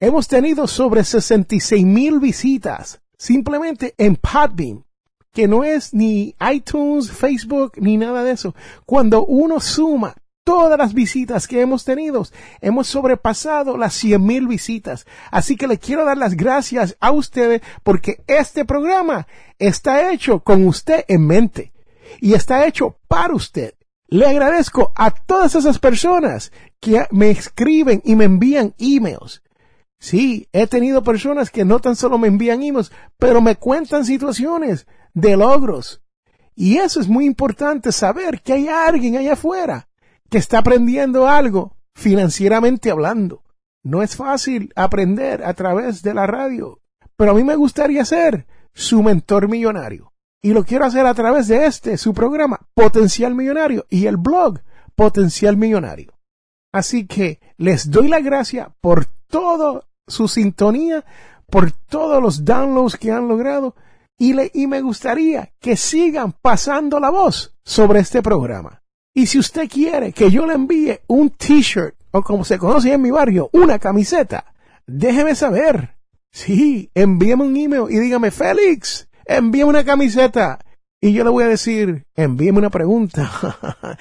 Hemos 0.00 0.28
tenido 0.28 0.66
sobre 0.66 1.04
66 1.04 1.84
mil 1.84 2.20
visitas 2.20 3.02
simplemente 3.18 3.94
en 3.98 4.16
Podbean, 4.16 4.86
que 5.32 5.46
no 5.46 5.62
es 5.62 5.92
ni 5.92 6.34
iTunes, 6.52 7.10
Facebook, 7.10 7.72
ni 7.76 7.98
nada 7.98 8.24
de 8.24 8.32
eso. 8.32 8.54
Cuando 8.86 9.26
uno 9.26 9.60
suma 9.60 10.16
todas 10.50 10.76
las 10.76 10.94
visitas 10.94 11.46
que 11.46 11.60
hemos 11.60 11.84
tenido, 11.84 12.26
hemos 12.60 12.88
sobrepasado 12.88 13.76
las 13.76 13.94
cien 13.94 14.26
mil 14.26 14.48
visitas. 14.48 15.06
Así 15.30 15.54
que 15.54 15.68
le 15.68 15.78
quiero 15.78 16.04
dar 16.04 16.18
las 16.18 16.36
gracias 16.36 16.96
a 16.98 17.12
ustedes 17.12 17.62
porque 17.84 18.24
este 18.26 18.64
programa 18.64 19.28
está 19.60 20.12
hecho 20.12 20.40
con 20.40 20.66
usted 20.66 21.04
en 21.06 21.24
mente 21.24 21.72
y 22.20 22.34
está 22.34 22.66
hecho 22.66 22.98
para 23.06 23.32
usted. 23.32 23.74
Le 24.08 24.26
agradezco 24.26 24.92
a 24.96 25.12
todas 25.12 25.54
esas 25.54 25.78
personas 25.78 26.50
que 26.80 27.06
me 27.12 27.30
escriben 27.30 28.02
y 28.04 28.16
me 28.16 28.24
envían 28.24 28.74
emails. 28.80 29.44
Sí, 30.00 30.48
he 30.50 30.66
tenido 30.66 31.04
personas 31.04 31.50
que 31.50 31.64
no 31.64 31.78
tan 31.78 31.94
solo 31.94 32.18
me 32.18 32.26
envían 32.26 32.60
emails, 32.64 32.90
pero 33.20 33.40
me 33.40 33.54
cuentan 33.54 34.04
situaciones 34.04 34.88
de 35.14 35.36
logros. 35.36 36.02
Y 36.56 36.78
eso 36.78 37.00
es 37.00 37.06
muy 37.06 37.24
importante 37.24 37.92
saber 37.92 38.42
que 38.42 38.54
hay 38.54 38.66
alguien 38.66 39.16
allá 39.16 39.34
afuera 39.34 39.86
que 40.30 40.38
está 40.38 40.58
aprendiendo 40.58 41.28
algo 41.28 41.76
financieramente 41.94 42.90
hablando. 42.90 43.42
No 43.82 44.02
es 44.02 44.16
fácil 44.16 44.72
aprender 44.76 45.42
a 45.44 45.54
través 45.54 46.02
de 46.02 46.14
la 46.14 46.26
radio, 46.26 46.80
pero 47.16 47.32
a 47.32 47.34
mí 47.34 47.44
me 47.44 47.56
gustaría 47.56 48.04
ser 48.04 48.46
su 48.72 49.02
mentor 49.02 49.48
millonario. 49.48 50.12
Y 50.42 50.52
lo 50.52 50.64
quiero 50.64 50.86
hacer 50.86 51.04
a 51.06 51.14
través 51.14 51.48
de 51.48 51.66
este, 51.66 51.98
su 51.98 52.14
programa, 52.14 52.60
Potencial 52.74 53.34
Millonario, 53.34 53.84
y 53.90 54.06
el 54.06 54.16
blog, 54.16 54.60
Potencial 54.94 55.56
Millonario. 55.56 56.14
Así 56.72 57.06
que 57.06 57.40
les 57.58 57.90
doy 57.90 58.08
la 58.08 58.20
gracia 58.20 58.74
por 58.80 59.06
toda 59.26 59.84
su 60.06 60.28
sintonía, 60.28 61.04
por 61.46 61.72
todos 61.72 62.22
los 62.22 62.44
downloads 62.44 62.96
que 62.96 63.10
han 63.10 63.28
logrado, 63.28 63.74
y, 64.18 64.34
le, 64.34 64.50
y 64.54 64.66
me 64.66 64.80
gustaría 64.80 65.52
que 65.60 65.76
sigan 65.76 66.32
pasando 66.32 67.00
la 67.00 67.10
voz 67.10 67.56
sobre 67.64 68.00
este 68.00 68.22
programa. 68.22 68.79
Y 69.20 69.26
si 69.26 69.38
usted 69.38 69.68
quiere 69.68 70.12
que 70.12 70.30
yo 70.30 70.46
le 70.46 70.54
envíe 70.54 70.98
un 71.06 71.28
t-shirt, 71.28 71.94
o 72.10 72.22
como 72.22 72.42
se 72.42 72.56
conoce 72.56 72.94
en 72.94 73.02
mi 73.02 73.10
barrio, 73.10 73.50
una 73.52 73.78
camiseta, 73.78 74.54
déjeme 74.86 75.34
saber. 75.34 75.94
Sí, 76.32 76.90
envíeme 76.94 77.44
un 77.44 77.54
email 77.54 77.84
y 77.90 77.98
dígame, 77.98 78.30
Félix, 78.30 79.10
envíame 79.26 79.68
una 79.68 79.84
camiseta. 79.84 80.58
Y 81.02 81.12
yo 81.12 81.22
le 81.22 81.28
voy 81.28 81.44
a 81.44 81.48
decir, 81.48 82.06
envíeme 82.14 82.60
una 82.60 82.70
pregunta. 82.70 83.30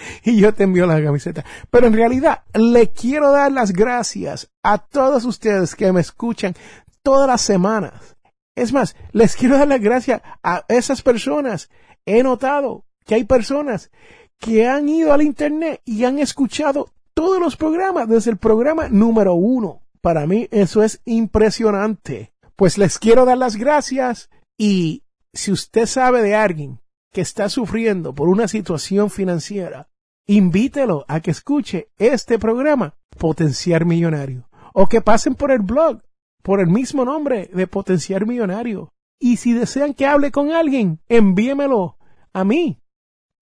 y 0.23 0.39
yo 0.39 0.53
te 0.53 0.63
envío 0.63 0.85
la 0.85 1.03
camiseta. 1.03 1.43
Pero 1.69 1.87
en 1.87 1.93
realidad, 1.95 2.43
le 2.53 2.87
quiero 2.87 3.33
dar 3.33 3.51
las 3.51 3.73
gracias 3.73 4.49
a 4.63 4.77
todos 4.77 5.25
ustedes 5.25 5.75
que 5.75 5.91
me 5.91 5.99
escuchan 5.99 6.55
todas 7.03 7.27
las 7.27 7.41
semanas. 7.41 8.15
Es 8.55 8.71
más, 8.71 8.95
les 9.11 9.35
quiero 9.35 9.57
dar 9.57 9.67
las 9.67 9.81
gracias 9.81 10.21
a 10.43 10.63
esas 10.69 11.01
personas. 11.01 11.69
He 12.05 12.23
notado 12.23 12.85
que 13.05 13.15
hay 13.15 13.25
personas 13.25 13.91
que 14.39 14.67
han 14.67 14.89
ido 14.89 15.13
al 15.13 15.21
Internet 15.21 15.81
y 15.85 16.05
han 16.05 16.19
escuchado 16.19 16.89
todos 17.13 17.39
los 17.39 17.57
programas 17.57 18.07
desde 18.07 18.31
el 18.31 18.37
programa 18.37 18.87
número 18.89 19.33
uno. 19.33 19.81
Para 20.01 20.25
mí 20.25 20.47
eso 20.51 20.81
es 20.83 21.01
impresionante. 21.05 22.33
Pues 22.55 22.77
les 22.77 22.97
quiero 22.97 23.25
dar 23.25 23.37
las 23.37 23.57
gracias 23.57 24.29
y 24.57 25.03
si 25.33 25.51
usted 25.51 25.85
sabe 25.85 26.21
de 26.21 26.35
alguien 26.35 26.79
que 27.11 27.21
está 27.21 27.49
sufriendo 27.49 28.13
por 28.13 28.29
una 28.29 28.47
situación 28.47 29.09
financiera, 29.09 29.89
invítelo 30.27 31.05
a 31.07 31.19
que 31.19 31.31
escuche 31.31 31.89
este 31.97 32.39
programa, 32.39 32.95
Potenciar 33.17 33.85
Millonario, 33.85 34.49
o 34.73 34.87
que 34.87 35.01
pasen 35.01 35.35
por 35.35 35.51
el 35.51 35.59
blog, 35.59 36.01
por 36.43 36.59
el 36.59 36.67
mismo 36.67 37.03
nombre 37.03 37.49
de 37.53 37.67
Potenciar 37.67 38.25
Millonario. 38.25 38.93
Y 39.19 39.37
si 39.37 39.53
desean 39.53 39.93
que 39.93 40.05
hable 40.05 40.31
con 40.31 40.51
alguien, 40.51 41.01
envíemelo 41.09 41.97
a 42.31 42.43
mí, 42.45 42.78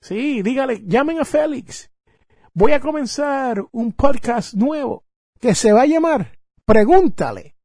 Sí, 0.02 0.42
dígale, 0.42 0.84
llamen 0.86 1.20
a 1.20 1.26
Félix. 1.26 1.90
Voy 2.54 2.72
a 2.72 2.80
comenzar 2.80 3.66
un 3.72 3.92
podcast 3.92 4.54
nuevo 4.54 5.04
que 5.40 5.56
se 5.56 5.72
va 5.72 5.82
a 5.82 5.88
llamar 5.88 6.38
Pregúntale 6.66 7.56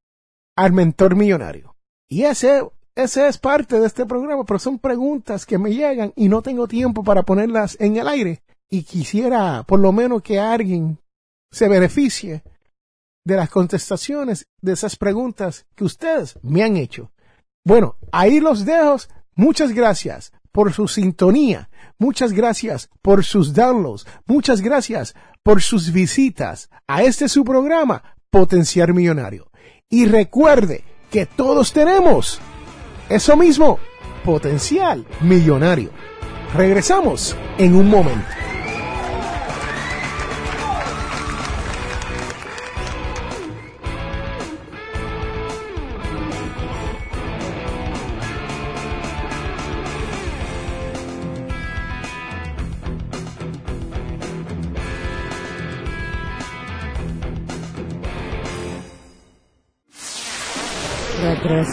al 0.57 0.73
mentor 0.73 1.17
millonario. 1.17 1.77
Y 2.09 2.25
ese, 2.25 2.63
ese 2.95 3.27
es 3.27 3.39
parte 3.39 3.81
de 3.81 3.87
este 3.87 4.07
programa, 4.07 4.45
pero 4.45 4.59
son 4.59 4.79
preguntas 4.79 5.47
que 5.47 5.59
me 5.59 5.75
llegan 5.75 6.13
y 6.15 6.29
no 6.29 6.43
tengo 6.43 6.69
tiempo 6.69 7.03
para 7.03 7.23
ponerlas 7.23 7.77
en 7.81 7.97
el 7.97 8.09
aire. 8.09 8.43
Y 8.71 8.85
quisiera 8.85 9.65
por 9.65 9.81
lo 9.81 9.93
menos 9.93 10.23
que 10.23 10.39
alguien 10.39 10.99
se 11.51 11.69
beneficie 11.69 12.43
de 13.25 13.37
las 13.37 13.51
contestaciones 13.51 14.47
de 14.61 14.73
esas 14.73 14.97
preguntas 14.97 15.67
que 15.75 15.85
ustedes 15.85 16.39
me 16.43 16.63
han 16.63 16.77
hecho. 16.77 17.13
Bueno, 17.65 17.97
ahí 18.11 18.41
los 18.41 18.65
dejo. 18.65 18.97
Muchas 19.35 19.73
gracias 19.73 20.33
por 20.53 20.73
su 20.73 20.87
sintonía. 20.89 21.71
Muchas 21.99 22.33
gracias 22.33 22.91
por 23.01 23.25
sus 23.25 23.55
downloads. 23.55 24.07
Muchas 24.27 24.61
gracias 24.61 25.15
por 25.43 25.63
sus 25.63 25.93
visitas 25.93 26.71
a 26.87 27.03
este 27.03 27.29
su 27.29 27.45
programa, 27.45 28.03
Potenciar 28.31 28.93
Millonario. 28.93 29.51
Y 29.89 30.07
recuerde 30.07 30.85
que 31.11 31.27
todos 31.27 31.73
tenemos 31.73 32.41
eso 33.09 33.37
mismo, 33.37 33.79
potencial 34.25 35.07
millonario. 35.21 35.91
Regresamos 36.55 37.37
en 37.59 37.75
un 37.75 37.89
momento. 37.89 38.42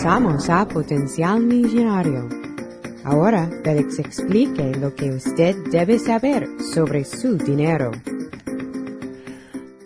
Regresamos 0.02 0.50
a 0.50 0.66
Potencial 0.66 1.42
Millonario. 1.42 2.30
Ahora 3.04 3.50
Félix 3.66 4.00
explique 4.00 4.74
lo 4.76 4.96
que 4.96 5.10
usted 5.10 5.58
debe 5.72 6.00
saber 6.00 6.48
sobre 6.74 7.04
su 7.04 7.38
dinero. 7.38 7.92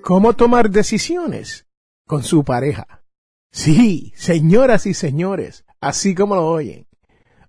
¿Cómo 0.03 0.33
tomar 0.33 0.69
decisiones 0.69 1.65
con 2.05 2.21
su 2.21 2.43
pareja? 2.43 3.03
Sí, 3.51 4.13
señoras 4.15 4.85
y 4.85 4.93
señores, 4.93 5.65
así 5.81 6.13
como 6.13 6.35
lo 6.35 6.47
oyen. 6.47 6.85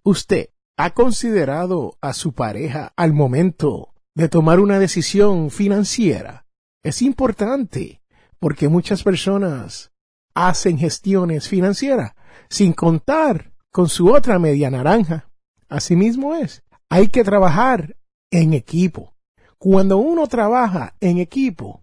¿Usted 0.02 0.48
ha 0.78 0.94
considerado 0.94 1.98
a 2.00 2.14
su 2.14 2.32
pareja 2.32 2.94
al 2.96 3.12
momento 3.12 3.92
de 4.14 4.30
tomar 4.30 4.58
una 4.58 4.78
decisión 4.78 5.50
financiera? 5.50 6.46
Es 6.82 7.02
importante 7.02 8.00
porque 8.38 8.70
muchas 8.70 9.02
personas 9.02 9.92
hacen 10.34 10.78
gestiones 10.78 11.48
financieras 11.48 12.12
sin 12.48 12.72
contar 12.72 13.52
con 13.70 13.88
su 13.88 14.12
otra 14.12 14.38
media 14.38 14.70
naranja. 14.70 15.30
Asimismo 15.68 16.34
es, 16.34 16.62
hay 16.88 17.08
que 17.08 17.24
trabajar 17.24 17.96
en 18.30 18.52
equipo. 18.52 19.14
Cuando 19.58 19.96
uno 19.96 20.26
trabaja 20.26 20.94
en 21.00 21.18
equipo, 21.18 21.82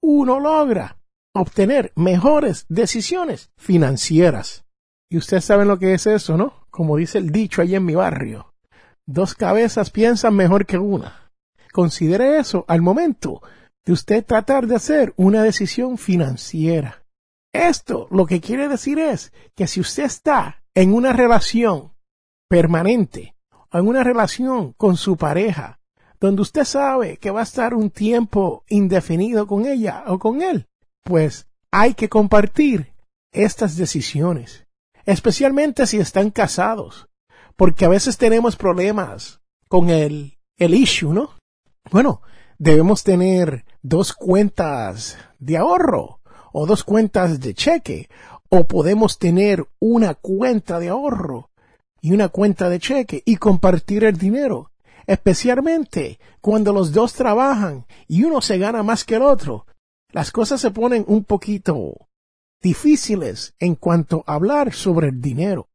uno 0.00 0.38
logra 0.38 0.98
obtener 1.34 1.92
mejores 1.96 2.64
decisiones 2.68 3.50
financieras. 3.56 4.64
Y 5.10 5.16
ustedes 5.16 5.44
saben 5.44 5.68
lo 5.68 5.78
que 5.78 5.94
es 5.94 6.06
eso, 6.06 6.36
¿no? 6.36 6.66
Como 6.70 6.96
dice 6.96 7.18
el 7.18 7.30
dicho 7.30 7.62
ahí 7.62 7.74
en 7.74 7.84
mi 7.84 7.94
barrio. 7.94 8.54
Dos 9.06 9.34
cabezas 9.34 9.90
piensan 9.90 10.34
mejor 10.34 10.66
que 10.66 10.78
una. 10.78 11.32
Considere 11.72 12.38
eso 12.38 12.64
al 12.68 12.82
momento 12.82 13.42
de 13.84 13.92
usted 13.92 14.24
tratar 14.24 14.66
de 14.66 14.76
hacer 14.76 15.14
una 15.16 15.42
decisión 15.42 15.96
financiera. 15.96 17.02
Esto 17.52 18.08
lo 18.10 18.26
que 18.26 18.40
quiere 18.40 18.68
decir 18.68 18.98
es 18.98 19.32
que 19.54 19.66
si 19.66 19.80
usted 19.80 20.04
está 20.04 20.62
en 20.74 20.92
una 20.92 21.12
relación 21.12 21.92
permanente, 22.48 23.34
en 23.72 23.86
una 23.86 24.04
relación 24.04 24.72
con 24.74 24.96
su 24.96 25.16
pareja, 25.16 25.80
donde 26.20 26.42
usted 26.42 26.64
sabe 26.64 27.16
que 27.18 27.30
va 27.30 27.40
a 27.40 27.44
estar 27.44 27.74
un 27.74 27.90
tiempo 27.90 28.64
indefinido 28.68 29.46
con 29.46 29.66
ella 29.66 30.04
o 30.06 30.18
con 30.18 30.42
él, 30.42 30.66
pues 31.04 31.46
hay 31.70 31.94
que 31.94 32.08
compartir 32.08 32.92
estas 33.32 33.76
decisiones, 33.76 34.66
especialmente 35.04 35.86
si 35.86 35.98
están 35.98 36.30
casados, 36.30 37.08
porque 37.56 37.84
a 37.84 37.88
veces 37.88 38.18
tenemos 38.18 38.56
problemas 38.56 39.40
con 39.68 39.90
el, 39.90 40.38
el 40.56 40.74
issue, 40.74 41.12
¿no? 41.12 41.36
Bueno, 41.90 42.22
debemos 42.58 43.04
tener 43.04 43.64
dos 43.82 44.12
cuentas 44.12 45.18
de 45.38 45.56
ahorro 45.56 46.17
o 46.52 46.66
dos 46.66 46.84
cuentas 46.84 47.40
de 47.40 47.54
cheque, 47.54 48.08
o 48.48 48.66
podemos 48.66 49.18
tener 49.18 49.66
una 49.78 50.14
cuenta 50.14 50.78
de 50.78 50.88
ahorro 50.88 51.50
y 52.00 52.12
una 52.12 52.28
cuenta 52.28 52.68
de 52.68 52.78
cheque 52.78 53.22
y 53.24 53.36
compartir 53.36 54.04
el 54.04 54.16
dinero, 54.16 54.70
especialmente 55.06 56.18
cuando 56.40 56.72
los 56.72 56.92
dos 56.92 57.12
trabajan 57.14 57.86
y 58.06 58.24
uno 58.24 58.40
se 58.40 58.58
gana 58.58 58.82
más 58.82 59.04
que 59.04 59.16
el 59.16 59.22
otro. 59.22 59.66
Las 60.12 60.30
cosas 60.30 60.60
se 60.60 60.70
ponen 60.70 61.04
un 61.06 61.24
poquito 61.24 62.08
difíciles 62.62 63.54
en 63.58 63.74
cuanto 63.74 64.24
a 64.26 64.34
hablar 64.34 64.72
sobre 64.72 65.08
el 65.08 65.20
dinero. 65.20 65.68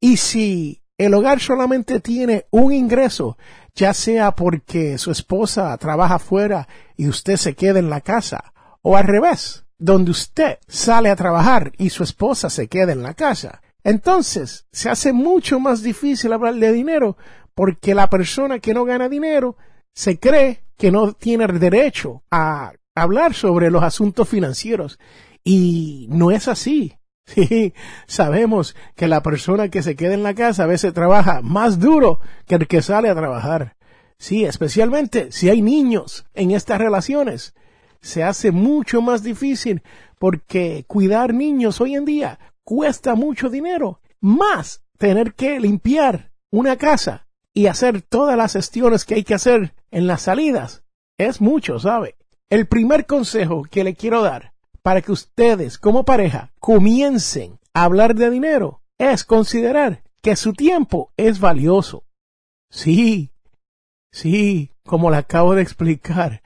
Y 0.00 0.16
si 0.16 0.82
el 0.98 1.12
hogar 1.12 1.40
solamente 1.40 2.00
tiene 2.00 2.46
un 2.50 2.72
ingreso, 2.72 3.36
ya 3.74 3.92
sea 3.92 4.32
porque 4.32 4.96
su 4.96 5.10
esposa 5.10 5.76
trabaja 5.76 6.18
fuera 6.18 6.68
y 6.96 7.08
usted 7.08 7.36
se 7.36 7.54
queda 7.54 7.78
en 7.78 7.90
la 7.90 8.00
casa, 8.00 8.54
o 8.80 8.96
al 8.96 9.04
revés, 9.04 9.65
donde 9.78 10.10
usted 10.10 10.58
sale 10.66 11.10
a 11.10 11.16
trabajar 11.16 11.72
y 11.78 11.90
su 11.90 12.02
esposa 12.02 12.50
se 12.50 12.68
queda 12.68 12.92
en 12.92 13.02
la 13.02 13.14
casa. 13.14 13.60
Entonces 13.84 14.66
se 14.72 14.90
hace 14.90 15.12
mucho 15.12 15.60
más 15.60 15.82
difícil 15.82 16.32
hablar 16.32 16.54
de 16.54 16.72
dinero 16.72 17.16
porque 17.54 17.94
la 17.94 18.10
persona 18.10 18.58
que 18.58 18.74
no 18.74 18.84
gana 18.84 19.08
dinero 19.08 19.56
se 19.94 20.18
cree 20.18 20.64
que 20.76 20.90
no 20.90 21.12
tiene 21.12 21.46
derecho 21.46 22.22
a 22.30 22.72
hablar 22.94 23.34
sobre 23.34 23.70
los 23.70 23.82
asuntos 23.82 24.28
financieros. 24.28 24.98
Y 25.44 26.06
no 26.10 26.30
es 26.30 26.48
así. 26.48 26.94
Sí, 27.28 27.74
sabemos 28.06 28.76
que 28.94 29.08
la 29.08 29.20
persona 29.20 29.68
que 29.68 29.82
se 29.82 29.96
queda 29.96 30.14
en 30.14 30.22
la 30.22 30.34
casa 30.34 30.62
a 30.62 30.68
veces 30.68 30.94
trabaja 30.94 31.40
más 31.42 31.80
duro 31.80 32.20
que 32.46 32.54
el 32.54 32.68
que 32.68 32.82
sale 32.82 33.10
a 33.10 33.16
trabajar. 33.16 33.74
Sí, 34.16 34.44
especialmente 34.44 35.32
si 35.32 35.48
hay 35.48 35.60
niños 35.60 36.24
en 36.34 36.52
estas 36.52 36.78
relaciones 36.78 37.52
se 38.06 38.22
hace 38.22 38.52
mucho 38.52 39.02
más 39.02 39.22
difícil 39.22 39.82
porque 40.18 40.84
cuidar 40.86 41.34
niños 41.34 41.80
hoy 41.80 41.96
en 41.96 42.04
día 42.04 42.38
cuesta 42.62 43.14
mucho 43.16 43.50
dinero, 43.50 44.00
más 44.20 44.82
tener 44.96 45.34
que 45.34 45.58
limpiar 45.58 46.30
una 46.50 46.76
casa 46.76 47.26
y 47.52 47.66
hacer 47.66 48.02
todas 48.02 48.36
las 48.36 48.52
gestiones 48.52 49.04
que 49.04 49.16
hay 49.16 49.24
que 49.24 49.34
hacer 49.34 49.74
en 49.90 50.06
las 50.06 50.22
salidas. 50.22 50.84
Es 51.18 51.40
mucho, 51.40 51.80
¿sabe? 51.80 52.16
El 52.48 52.66
primer 52.66 53.06
consejo 53.06 53.62
que 53.68 53.82
le 53.82 53.94
quiero 53.94 54.22
dar 54.22 54.52
para 54.82 55.02
que 55.02 55.10
ustedes 55.10 55.76
como 55.76 56.04
pareja 56.04 56.52
comiencen 56.60 57.58
a 57.74 57.84
hablar 57.84 58.14
de 58.14 58.30
dinero 58.30 58.82
es 58.98 59.24
considerar 59.24 60.04
que 60.22 60.36
su 60.36 60.52
tiempo 60.52 61.12
es 61.16 61.40
valioso. 61.40 62.04
Sí, 62.70 63.32
sí, 64.12 64.70
como 64.84 65.10
le 65.10 65.16
acabo 65.16 65.54
de 65.56 65.62
explicar, 65.62 66.42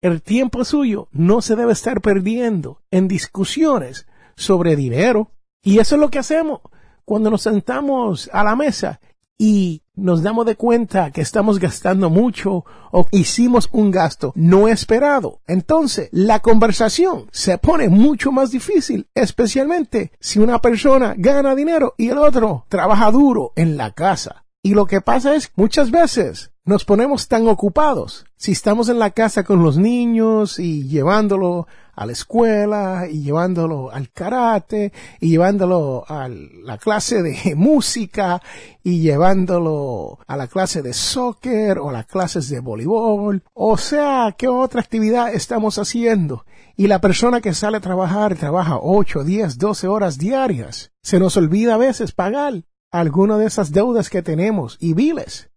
el 0.00 0.22
tiempo 0.22 0.64
suyo 0.64 1.08
no 1.12 1.42
se 1.42 1.56
debe 1.56 1.72
estar 1.72 2.00
perdiendo 2.00 2.82
en 2.90 3.08
discusiones 3.08 4.06
sobre 4.36 4.76
dinero. 4.76 5.32
Y 5.62 5.80
eso 5.80 5.96
es 5.96 6.00
lo 6.00 6.10
que 6.10 6.20
hacemos 6.20 6.60
cuando 7.04 7.30
nos 7.30 7.42
sentamos 7.42 8.30
a 8.32 8.44
la 8.44 8.54
mesa 8.54 9.00
y 9.36 9.82
nos 9.94 10.22
damos 10.22 10.46
de 10.46 10.56
cuenta 10.56 11.10
que 11.10 11.20
estamos 11.20 11.58
gastando 11.58 12.10
mucho 12.10 12.64
o 12.92 13.06
hicimos 13.10 13.68
un 13.72 13.90
gasto 13.90 14.32
no 14.36 14.68
esperado. 14.68 15.40
Entonces, 15.46 16.08
la 16.12 16.40
conversación 16.40 17.28
se 17.32 17.58
pone 17.58 17.88
mucho 17.88 18.30
más 18.30 18.50
difícil, 18.50 19.08
especialmente 19.14 20.12
si 20.20 20.38
una 20.38 20.60
persona 20.60 21.14
gana 21.16 21.54
dinero 21.54 21.94
y 21.96 22.08
el 22.08 22.18
otro 22.18 22.66
trabaja 22.68 23.10
duro 23.10 23.52
en 23.56 23.76
la 23.76 23.92
casa. 23.92 24.44
Y 24.62 24.74
lo 24.74 24.86
que 24.86 25.00
pasa 25.00 25.34
es 25.34 25.52
muchas 25.56 25.90
veces 25.90 26.52
nos 26.68 26.84
ponemos 26.84 27.28
tan 27.28 27.48
ocupados. 27.48 28.26
Si 28.36 28.52
estamos 28.52 28.90
en 28.90 28.98
la 28.98 29.12
casa 29.12 29.42
con 29.42 29.62
los 29.62 29.78
niños 29.78 30.58
y 30.58 30.86
llevándolo 30.86 31.66
a 31.94 32.04
la 32.04 32.12
escuela 32.12 33.06
y 33.10 33.22
llevándolo 33.22 33.90
al 33.90 34.10
karate 34.10 34.92
y 35.18 35.30
llevándolo 35.30 36.04
a 36.06 36.28
la 36.28 36.76
clase 36.76 37.22
de 37.22 37.54
música 37.56 38.42
y 38.84 39.00
llevándolo 39.00 40.18
a 40.26 40.36
la 40.36 40.46
clase 40.46 40.82
de 40.82 40.92
soccer 40.92 41.78
o 41.78 41.90
las 41.90 42.04
clases 42.04 42.50
de 42.50 42.60
voleibol 42.60 43.42
o 43.54 43.78
sea, 43.78 44.34
qué 44.36 44.46
otra 44.46 44.82
actividad 44.82 45.32
estamos 45.32 45.78
haciendo 45.78 46.44
y 46.76 46.86
la 46.86 47.00
persona 47.00 47.40
que 47.40 47.54
sale 47.54 47.78
a 47.78 47.80
trabajar 47.80 48.36
trabaja 48.36 48.78
8, 48.78 49.24
10, 49.24 49.56
12 49.56 49.88
horas 49.88 50.18
diarias. 50.18 50.92
Se 51.02 51.18
nos 51.18 51.38
olvida 51.38 51.74
a 51.74 51.78
veces 51.78 52.12
pagar 52.12 52.62
alguna 52.90 53.38
de 53.38 53.46
esas 53.46 53.72
deudas 53.72 54.10
que 54.10 54.20
tenemos 54.20 54.76
y 54.80 54.92
biles. 54.92 55.48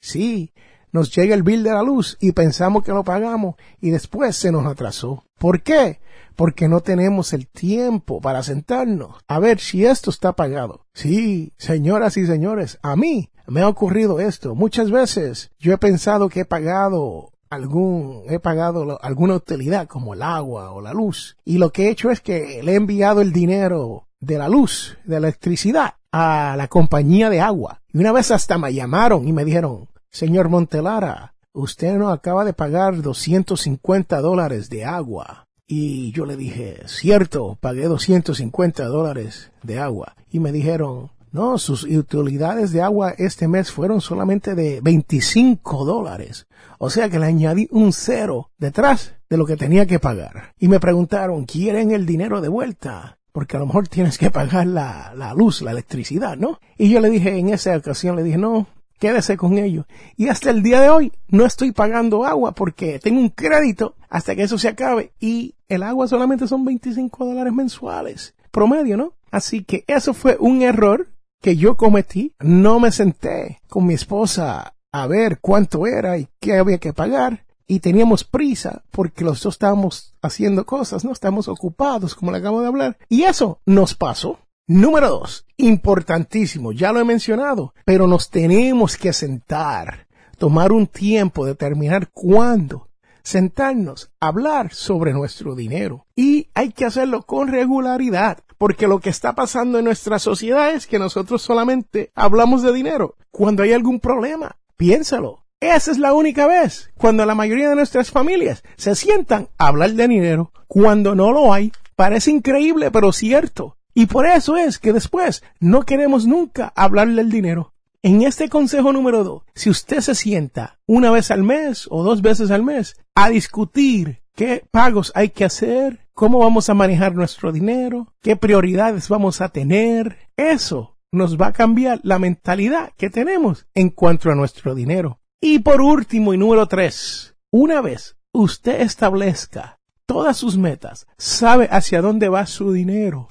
Sí, 0.00 0.52
nos 0.92 1.14
llega 1.14 1.34
el 1.34 1.42
bill 1.42 1.62
de 1.62 1.72
la 1.72 1.82
luz 1.82 2.16
y 2.20 2.32
pensamos 2.32 2.82
que 2.82 2.92
lo 2.92 3.04
pagamos 3.04 3.56
y 3.80 3.90
después 3.90 4.36
se 4.36 4.52
nos 4.52 4.66
atrasó. 4.66 5.24
¿Por 5.38 5.62
qué? 5.62 6.00
Porque 6.34 6.68
no 6.68 6.80
tenemos 6.80 7.32
el 7.32 7.48
tiempo 7.48 8.20
para 8.20 8.42
sentarnos 8.42 9.16
a 9.28 9.38
ver 9.38 9.60
si 9.60 9.84
esto 9.84 10.10
está 10.10 10.32
pagado. 10.32 10.86
Sí, 10.94 11.52
señoras 11.58 12.16
y 12.16 12.26
señores, 12.26 12.78
a 12.82 12.96
mí 12.96 13.30
me 13.46 13.60
ha 13.60 13.68
ocurrido 13.68 14.20
esto. 14.20 14.54
Muchas 14.54 14.90
veces 14.90 15.50
yo 15.58 15.72
he 15.72 15.78
pensado 15.78 16.28
que 16.28 16.40
he 16.40 16.44
pagado 16.44 17.32
algún, 17.50 18.22
he 18.28 18.38
pagado 18.38 18.98
alguna 19.02 19.34
utilidad 19.34 19.86
como 19.86 20.14
el 20.14 20.22
agua 20.22 20.72
o 20.72 20.80
la 20.80 20.92
luz. 20.92 21.36
Y 21.44 21.58
lo 21.58 21.70
que 21.70 21.86
he 21.86 21.90
hecho 21.90 22.10
es 22.10 22.20
que 22.20 22.62
le 22.62 22.72
he 22.72 22.76
enviado 22.76 23.20
el 23.20 23.32
dinero 23.32 24.08
de 24.20 24.38
la 24.38 24.48
luz, 24.48 24.98
de 25.04 25.20
la 25.20 25.28
electricidad, 25.28 25.94
a 26.10 26.54
la 26.56 26.68
compañía 26.68 27.30
de 27.30 27.40
agua. 27.40 27.82
Y 27.96 27.98
una 27.98 28.12
vez 28.12 28.30
hasta 28.30 28.58
me 28.58 28.74
llamaron 28.74 29.26
y 29.26 29.32
me 29.32 29.42
dijeron, 29.42 29.88
señor 30.10 30.50
Montelara, 30.50 31.32
usted 31.54 31.96
no 31.96 32.10
acaba 32.10 32.44
de 32.44 32.52
pagar 32.52 33.00
250 33.00 34.20
dólares 34.20 34.68
de 34.68 34.84
agua. 34.84 35.46
Y 35.66 36.12
yo 36.12 36.26
le 36.26 36.36
dije, 36.36 36.82
cierto, 36.84 37.56
pagué 37.58 37.84
250 37.84 38.84
dólares 38.84 39.50
de 39.62 39.78
agua. 39.78 40.14
Y 40.30 40.40
me 40.40 40.52
dijeron, 40.52 41.10
No, 41.32 41.56
sus 41.56 41.84
utilidades 41.84 42.70
de 42.70 42.82
agua 42.82 43.14
este 43.16 43.48
mes 43.48 43.72
fueron 43.72 44.02
solamente 44.02 44.54
de 44.54 44.82
25 44.82 45.86
dólares. 45.86 46.48
O 46.78 46.90
sea 46.90 47.08
que 47.08 47.18
le 47.18 47.24
añadí 47.24 47.66
un 47.70 47.94
cero 47.94 48.50
detrás 48.58 49.14
de 49.30 49.38
lo 49.38 49.46
que 49.46 49.56
tenía 49.56 49.86
que 49.86 50.00
pagar. 50.00 50.52
Y 50.58 50.68
me 50.68 50.80
preguntaron, 50.80 51.46
¿quieren 51.46 51.92
el 51.92 52.04
dinero 52.04 52.42
de 52.42 52.48
vuelta? 52.48 53.16
Porque 53.36 53.58
a 53.58 53.60
lo 53.60 53.66
mejor 53.66 53.86
tienes 53.86 54.16
que 54.16 54.30
pagar 54.30 54.66
la, 54.66 55.12
la 55.14 55.34
luz, 55.34 55.60
la 55.60 55.72
electricidad, 55.72 56.38
¿no? 56.38 56.58
Y 56.78 56.88
yo 56.88 57.00
le 57.00 57.10
dije, 57.10 57.36
en 57.36 57.50
esa 57.50 57.76
ocasión 57.76 58.16
le 58.16 58.22
dije, 58.22 58.38
no, 58.38 58.66
quédese 58.98 59.36
con 59.36 59.58
ellos. 59.58 59.84
Y 60.16 60.28
hasta 60.28 60.48
el 60.48 60.62
día 60.62 60.80
de 60.80 60.88
hoy 60.88 61.12
no 61.28 61.44
estoy 61.44 61.72
pagando 61.72 62.24
agua 62.24 62.52
porque 62.52 62.98
tengo 62.98 63.20
un 63.20 63.28
crédito 63.28 63.94
hasta 64.08 64.34
que 64.34 64.44
eso 64.44 64.56
se 64.56 64.68
acabe. 64.68 65.12
Y 65.20 65.54
el 65.68 65.82
agua 65.82 66.08
solamente 66.08 66.48
son 66.48 66.64
25 66.64 67.26
dólares 67.26 67.52
mensuales. 67.52 68.34
Promedio, 68.50 68.96
¿no? 68.96 69.12
Así 69.30 69.64
que 69.64 69.84
eso 69.86 70.14
fue 70.14 70.38
un 70.40 70.62
error 70.62 71.06
que 71.42 71.58
yo 71.58 71.76
cometí, 71.76 72.32
no 72.40 72.80
me 72.80 72.90
senté 72.90 73.60
con 73.68 73.84
mi 73.84 73.92
esposa 73.92 74.72
a 74.92 75.06
ver 75.06 75.40
cuánto 75.42 75.86
era 75.86 76.16
y 76.16 76.26
qué 76.40 76.56
había 76.56 76.78
que 76.78 76.94
pagar. 76.94 77.44
Y 77.66 77.80
teníamos 77.80 78.24
prisa 78.24 78.84
porque 78.90 79.24
los 79.24 79.42
dos 79.42 79.54
estábamos 79.54 80.14
haciendo 80.22 80.64
cosas, 80.64 81.04
no 81.04 81.12
estamos 81.12 81.48
ocupados, 81.48 82.14
como 82.14 82.30
le 82.30 82.38
acabo 82.38 82.60
de 82.60 82.68
hablar. 82.68 82.98
Y 83.08 83.24
eso 83.24 83.60
nos 83.66 83.94
pasó. 83.94 84.38
Número 84.68 85.08
dos, 85.08 85.46
importantísimo, 85.56 86.72
ya 86.72 86.92
lo 86.92 87.00
he 87.00 87.04
mencionado, 87.04 87.72
pero 87.84 88.08
nos 88.08 88.30
tenemos 88.30 88.96
que 88.96 89.12
sentar, 89.12 90.08
tomar 90.38 90.72
un 90.72 90.88
tiempo, 90.88 91.46
determinar 91.46 92.10
cuándo, 92.12 92.88
sentarnos, 93.22 94.10
hablar 94.18 94.72
sobre 94.72 95.12
nuestro 95.12 95.54
dinero. 95.54 96.06
Y 96.16 96.48
hay 96.54 96.70
que 96.70 96.84
hacerlo 96.84 97.22
con 97.22 97.48
regularidad. 97.48 98.38
Porque 98.58 98.88
lo 98.88 99.00
que 99.00 99.10
está 99.10 99.34
pasando 99.34 99.78
en 99.78 99.84
nuestra 99.84 100.18
sociedad 100.18 100.70
es 100.70 100.86
que 100.86 100.98
nosotros 100.98 101.42
solamente 101.42 102.10
hablamos 102.14 102.62
de 102.62 102.72
dinero 102.72 103.16
cuando 103.30 103.62
hay 103.62 103.72
algún 103.72 104.00
problema. 104.00 104.56
Piénsalo. 104.76 105.45
Esa 105.60 105.90
es 105.90 105.98
la 105.98 106.12
única 106.12 106.46
vez 106.46 106.90
cuando 106.98 107.24
la 107.24 107.34
mayoría 107.34 107.70
de 107.70 107.76
nuestras 107.76 108.10
familias 108.10 108.62
se 108.76 108.94
sientan 108.94 109.48
a 109.56 109.68
hablar 109.68 109.92
de 109.92 110.06
dinero 110.06 110.52
cuando 110.68 111.14
no 111.14 111.32
lo 111.32 111.52
hay. 111.52 111.72
Parece 111.96 112.30
increíble, 112.30 112.90
pero 112.90 113.10
cierto. 113.10 113.78
Y 113.94 114.04
por 114.04 114.26
eso 114.26 114.58
es 114.58 114.78
que 114.78 114.92
después 114.92 115.42
no 115.58 115.84
queremos 115.84 116.26
nunca 116.26 116.74
hablar 116.76 117.08
del 117.08 117.30
dinero. 117.30 117.72
En 118.02 118.20
este 118.20 118.50
consejo 118.50 118.92
número 118.92 119.24
dos, 119.24 119.44
si 119.54 119.70
usted 119.70 120.00
se 120.00 120.14
sienta 120.14 120.78
una 120.86 121.10
vez 121.10 121.30
al 121.30 121.42
mes 121.42 121.88
o 121.90 122.04
dos 122.04 122.20
veces 122.20 122.50
al 122.50 122.62
mes 122.62 122.94
a 123.14 123.30
discutir 123.30 124.20
qué 124.34 124.62
pagos 124.70 125.10
hay 125.14 125.30
que 125.30 125.46
hacer, 125.46 126.06
cómo 126.12 126.38
vamos 126.38 126.68
a 126.68 126.74
manejar 126.74 127.14
nuestro 127.14 127.50
dinero, 127.50 128.12
qué 128.20 128.36
prioridades 128.36 129.08
vamos 129.08 129.40
a 129.40 129.48
tener. 129.48 130.18
Eso 130.36 130.98
nos 131.10 131.40
va 131.40 131.46
a 131.46 131.52
cambiar 131.54 132.00
la 132.02 132.18
mentalidad 132.18 132.92
que 132.98 133.08
tenemos 133.08 133.66
en 133.74 133.88
cuanto 133.88 134.30
a 134.30 134.34
nuestro 134.34 134.74
dinero. 134.74 135.18
Y 135.40 135.58
por 135.58 135.80
último 135.80 136.32
y 136.32 136.38
número 136.38 136.66
tres, 136.66 137.34
una 137.50 137.80
vez 137.80 138.16
usted 138.32 138.80
establezca 138.80 139.78
todas 140.06 140.36
sus 140.36 140.56
metas, 140.56 141.06
sabe 141.18 141.68
hacia 141.70 142.00
dónde 142.00 142.28
va 142.28 142.46
su 142.46 142.72
dinero, 142.72 143.28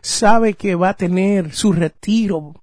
sabe 0.00 0.54
que 0.54 0.74
va 0.74 0.90
a 0.90 0.96
tener 0.96 1.52
su 1.52 1.72
retiro, 1.72 2.54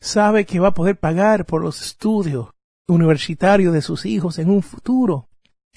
sabe 0.00 0.44
que 0.44 0.60
va 0.60 0.68
a 0.68 0.74
poder 0.74 0.98
pagar 0.98 1.44
por 1.44 1.62
los 1.62 1.80
estudios 1.80 2.50
universitarios 2.86 3.72
de 3.74 3.82
sus 3.82 4.06
hijos 4.06 4.38
en 4.38 4.50
un 4.50 4.62
futuro. 4.62 5.28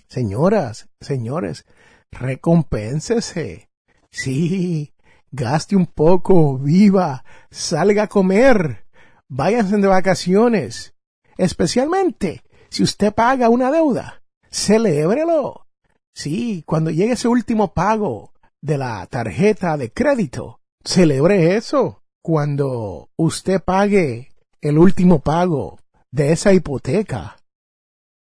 Señoras, 0.07 0.89
señores, 1.01 1.65
recompénsese. 2.11 3.69
Sí, 4.11 4.93
gaste 5.31 5.75
un 5.75 5.87
poco, 5.87 6.57
viva, 6.57 7.23
salga 7.49 8.03
a 8.03 8.07
comer, 8.07 8.85
váyanse 9.27 9.77
de 9.77 9.87
vacaciones. 9.87 10.93
Especialmente 11.37 12.43
si 12.69 12.83
usted 12.83 13.13
paga 13.13 13.49
una 13.49 13.71
deuda, 13.71 14.21
celébrelo. 14.51 15.67
Sí, 16.13 16.63
cuando 16.65 16.91
llegue 16.91 17.13
ese 17.13 17.27
último 17.27 17.73
pago 17.73 18.33
de 18.61 18.77
la 18.77 19.05
tarjeta 19.07 19.77
de 19.77 19.91
crédito, 19.91 20.59
celebre 20.83 21.55
eso. 21.55 22.03
Cuando 22.21 23.09
usted 23.15 23.61
pague 23.61 24.29
el 24.61 24.77
último 24.77 25.19
pago 25.19 25.79
de 26.11 26.31
esa 26.31 26.53
hipoteca, 26.53 27.37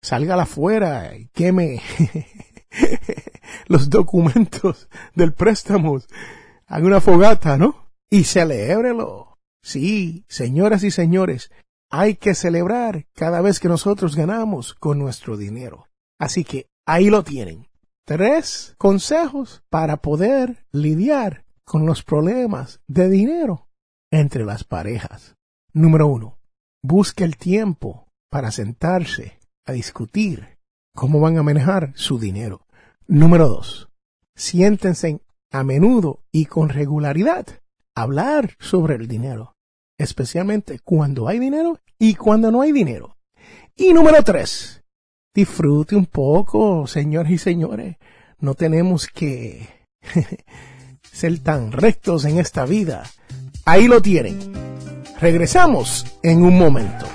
salga 0.01 0.35
afuera 0.41 1.15
y 1.15 1.27
queme 1.27 1.81
los 3.67 3.89
documentos 3.89 4.89
del 5.15 5.33
préstamo, 5.33 5.99
haga 6.67 6.85
una 6.85 7.01
fogata, 7.01 7.57
¿no? 7.57 7.89
Y 8.09 8.25
celébrelo. 8.25 9.37
Sí, 9.63 10.25
señoras 10.27 10.83
y 10.83 10.91
señores, 10.91 11.49
hay 11.91 12.15
que 12.15 12.35
celebrar 12.35 13.05
cada 13.13 13.41
vez 13.41 13.59
que 13.59 13.67
nosotros 13.67 14.15
ganamos 14.15 14.73
con 14.73 14.99
nuestro 14.99 15.37
dinero. 15.37 15.87
Así 16.19 16.43
que 16.43 16.67
ahí 16.85 17.09
lo 17.09 17.23
tienen. 17.23 17.67
Tres 18.05 18.75
consejos 18.77 19.63
para 19.69 19.97
poder 19.97 20.65
lidiar 20.71 21.45
con 21.63 21.85
los 21.85 22.03
problemas 22.03 22.79
de 22.87 23.09
dinero 23.09 23.67
entre 24.11 24.45
las 24.45 24.63
parejas. 24.63 25.35
Número 25.73 26.07
uno, 26.07 26.37
busque 26.83 27.23
el 27.23 27.37
tiempo 27.37 28.07
para 28.29 28.51
sentarse 28.51 29.39
a 29.65 29.71
discutir 29.71 30.59
cómo 30.93 31.19
van 31.19 31.37
a 31.37 31.43
manejar 31.43 31.91
su 31.95 32.19
dinero. 32.19 32.67
Número 33.07 33.47
dos, 33.47 33.89
siéntense 34.35 35.19
a 35.51 35.63
menudo 35.63 36.23
y 36.31 36.45
con 36.45 36.69
regularidad 36.69 37.47
a 37.95 38.01
hablar 38.01 38.55
sobre 38.59 38.95
el 38.95 39.07
dinero, 39.07 39.54
especialmente 39.97 40.79
cuando 40.79 41.27
hay 41.27 41.39
dinero 41.39 41.79
y 41.99 42.15
cuando 42.15 42.51
no 42.51 42.61
hay 42.61 42.71
dinero. 42.71 43.17
Y 43.75 43.93
número 43.93 44.23
tres, 44.23 44.83
disfrute 45.33 45.95
un 45.95 46.05
poco, 46.05 46.87
señores 46.87 47.31
y 47.31 47.37
señores. 47.37 47.97
No 48.39 48.53
tenemos 48.55 49.07
que 49.07 49.67
ser 51.11 51.39
tan 51.39 51.71
rectos 51.71 52.25
en 52.25 52.39
esta 52.39 52.65
vida. 52.65 53.03
Ahí 53.65 53.87
lo 53.87 54.01
tienen. 54.01 54.37
Regresamos 55.19 56.05
en 56.23 56.43
un 56.43 56.57
momento. 56.57 57.05